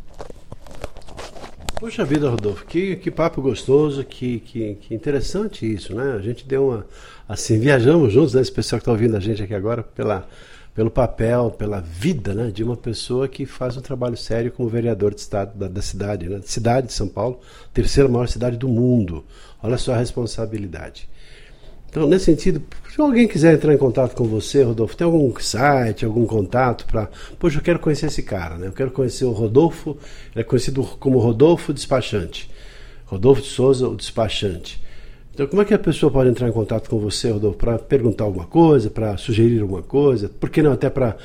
Poxa 1.78 2.04
vida, 2.04 2.30
Rodolfo, 2.30 2.64
que, 2.64 2.96
que 2.96 3.10
papo 3.10 3.42
gostoso, 3.42 4.02
que, 4.02 4.40
que, 4.40 4.74
que 4.76 4.94
interessante 4.94 5.70
isso, 5.70 5.94
né? 5.94 6.14
A 6.14 6.20
gente 6.20 6.46
deu 6.46 6.68
uma. 6.68 6.86
Assim, 7.28 7.60
viajamos 7.60 8.12
juntos, 8.12 8.32
né? 8.34 8.40
Esse 8.40 8.50
pessoal 8.50 8.80
que 8.80 8.82
está 8.82 8.92
ouvindo 8.92 9.14
a 9.14 9.20
gente 9.20 9.42
aqui 9.42 9.54
agora, 9.54 9.82
pela, 9.82 10.26
pelo 10.74 10.90
papel, 10.90 11.50
pela 11.50 11.80
vida 11.80 12.34
né? 12.34 12.50
de 12.50 12.64
uma 12.64 12.76
pessoa 12.76 13.28
que 13.28 13.44
faz 13.46 13.76
um 13.76 13.80
trabalho 13.80 14.16
sério 14.16 14.50
como 14.50 14.68
vereador 14.68 15.14
de 15.14 15.20
estado 15.20 15.56
da, 15.56 15.68
da 15.68 15.82
cidade, 15.82 16.28
né? 16.28 16.40
Cidade 16.44 16.86
de 16.86 16.94
São 16.94 17.08
Paulo, 17.08 17.40
terceira 17.74 18.08
maior 18.08 18.26
cidade 18.26 18.56
do 18.56 18.68
mundo. 18.68 19.22
Olha 19.62 19.76
só 19.76 19.92
a 19.92 19.98
responsabilidade. 19.98 21.08
Então, 21.96 22.06
nesse 22.06 22.26
sentido, 22.26 22.62
se 22.90 23.00
alguém 23.00 23.26
quiser 23.26 23.54
entrar 23.54 23.72
em 23.72 23.78
contato 23.78 24.14
com 24.14 24.24
você, 24.24 24.62
Rodolfo, 24.62 24.94
tem 24.94 25.06
algum 25.06 25.32
site, 25.40 26.04
algum 26.04 26.26
contato 26.26 26.84
para. 26.84 27.08
Poxa, 27.38 27.56
eu 27.56 27.62
quero 27.62 27.78
conhecer 27.78 28.04
esse 28.04 28.22
cara, 28.22 28.58
né? 28.58 28.66
Eu 28.66 28.72
quero 28.72 28.90
conhecer 28.90 29.24
o 29.24 29.30
Rodolfo, 29.30 29.96
ele 30.34 30.42
é 30.42 30.44
conhecido 30.44 30.82
como 31.00 31.18
Rodolfo 31.18 31.72
Despachante. 31.72 32.50
Rodolfo 33.06 33.40
de 33.40 33.48
Souza, 33.48 33.88
o 33.88 33.96
Despachante. 33.96 34.78
Então, 35.32 35.46
como 35.46 35.62
é 35.62 35.64
que 35.64 35.72
a 35.72 35.78
pessoa 35.78 36.12
pode 36.12 36.28
entrar 36.28 36.46
em 36.46 36.52
contato 36.52 36.90
com 36.90 36.98
você, 36.98 37.30
Rodolfo, 37.30 37.56
para 37.56 37.78
perguntar 37.78 38.24
alguma 38.24 38.44
coisa, 38.44 38.90
para 38.90 39.16
sugerir 39.16 39.62
alguma 39.62 39.82
coisa, 39.82 40.28
por 40.28 40.50
que 40.50 40.60
não 40.60 40.72
até 40.72 40.90
para 40.90 41.16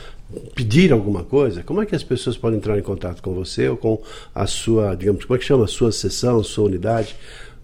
pedir 0.56 0.94
alguma 0.94 1.26
coisa? 1.26 1.64
Como 1.64 1.82
é 1.82 1.86
que 1.86 1.98
as 1.98 2.04
pessoas 2.04 2.38
podem 2.38 2.60
entrar 2.60 2.80
em 2.80 2.82
contato 2.82 3.22
com 3.22 3.34
você 3.34 3.68
ou 3.68 3.76
com 3.76 4.02
a 4.34 4.48
sua, 4.48 4.96
digamos, 4.96 5.26
como 5.26 5.36
é 5.36 5.38
que 5.38 5.44
chama? 5.44 5.66
A 5.66 5.68
sua 5.68 5.92
sessão, 5.92 6.42
sua 6.42 6.64
unidade, 6.64 7.14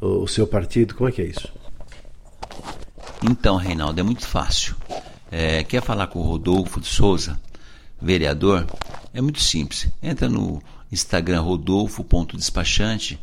o 0.01 0.27
seu 0.27 0.45
partido? 0.45 0.93
Como 0.93 1.07
é 1.07 1.11
que 1.13 1.21
é 1.21 1.25
isso? 1.25 1.47
Então, 3.23 3.57
Reinaldo, 3.57 3.99
é 3.99 4.03
muito 4.03 4.27
fácil. 4.27 4.75
É, 5.31 5.63
quer 5.63 5.81
falar 5.81 6.05
com 6.07 6.19
o 6.19 6.23
Rodolfo 6.23 6.79
de 6.79 6.87
Souza, 6.87 7.39
vereador? 8.01 8.65
É 9.13 9.21
muito 9.21 9.41
simples. 9.41 9.89
Entra 10.01 10.27
no 10.29 10.63
Instagram 10.91 11.41
rodolfo.despachante, 11.41 13.19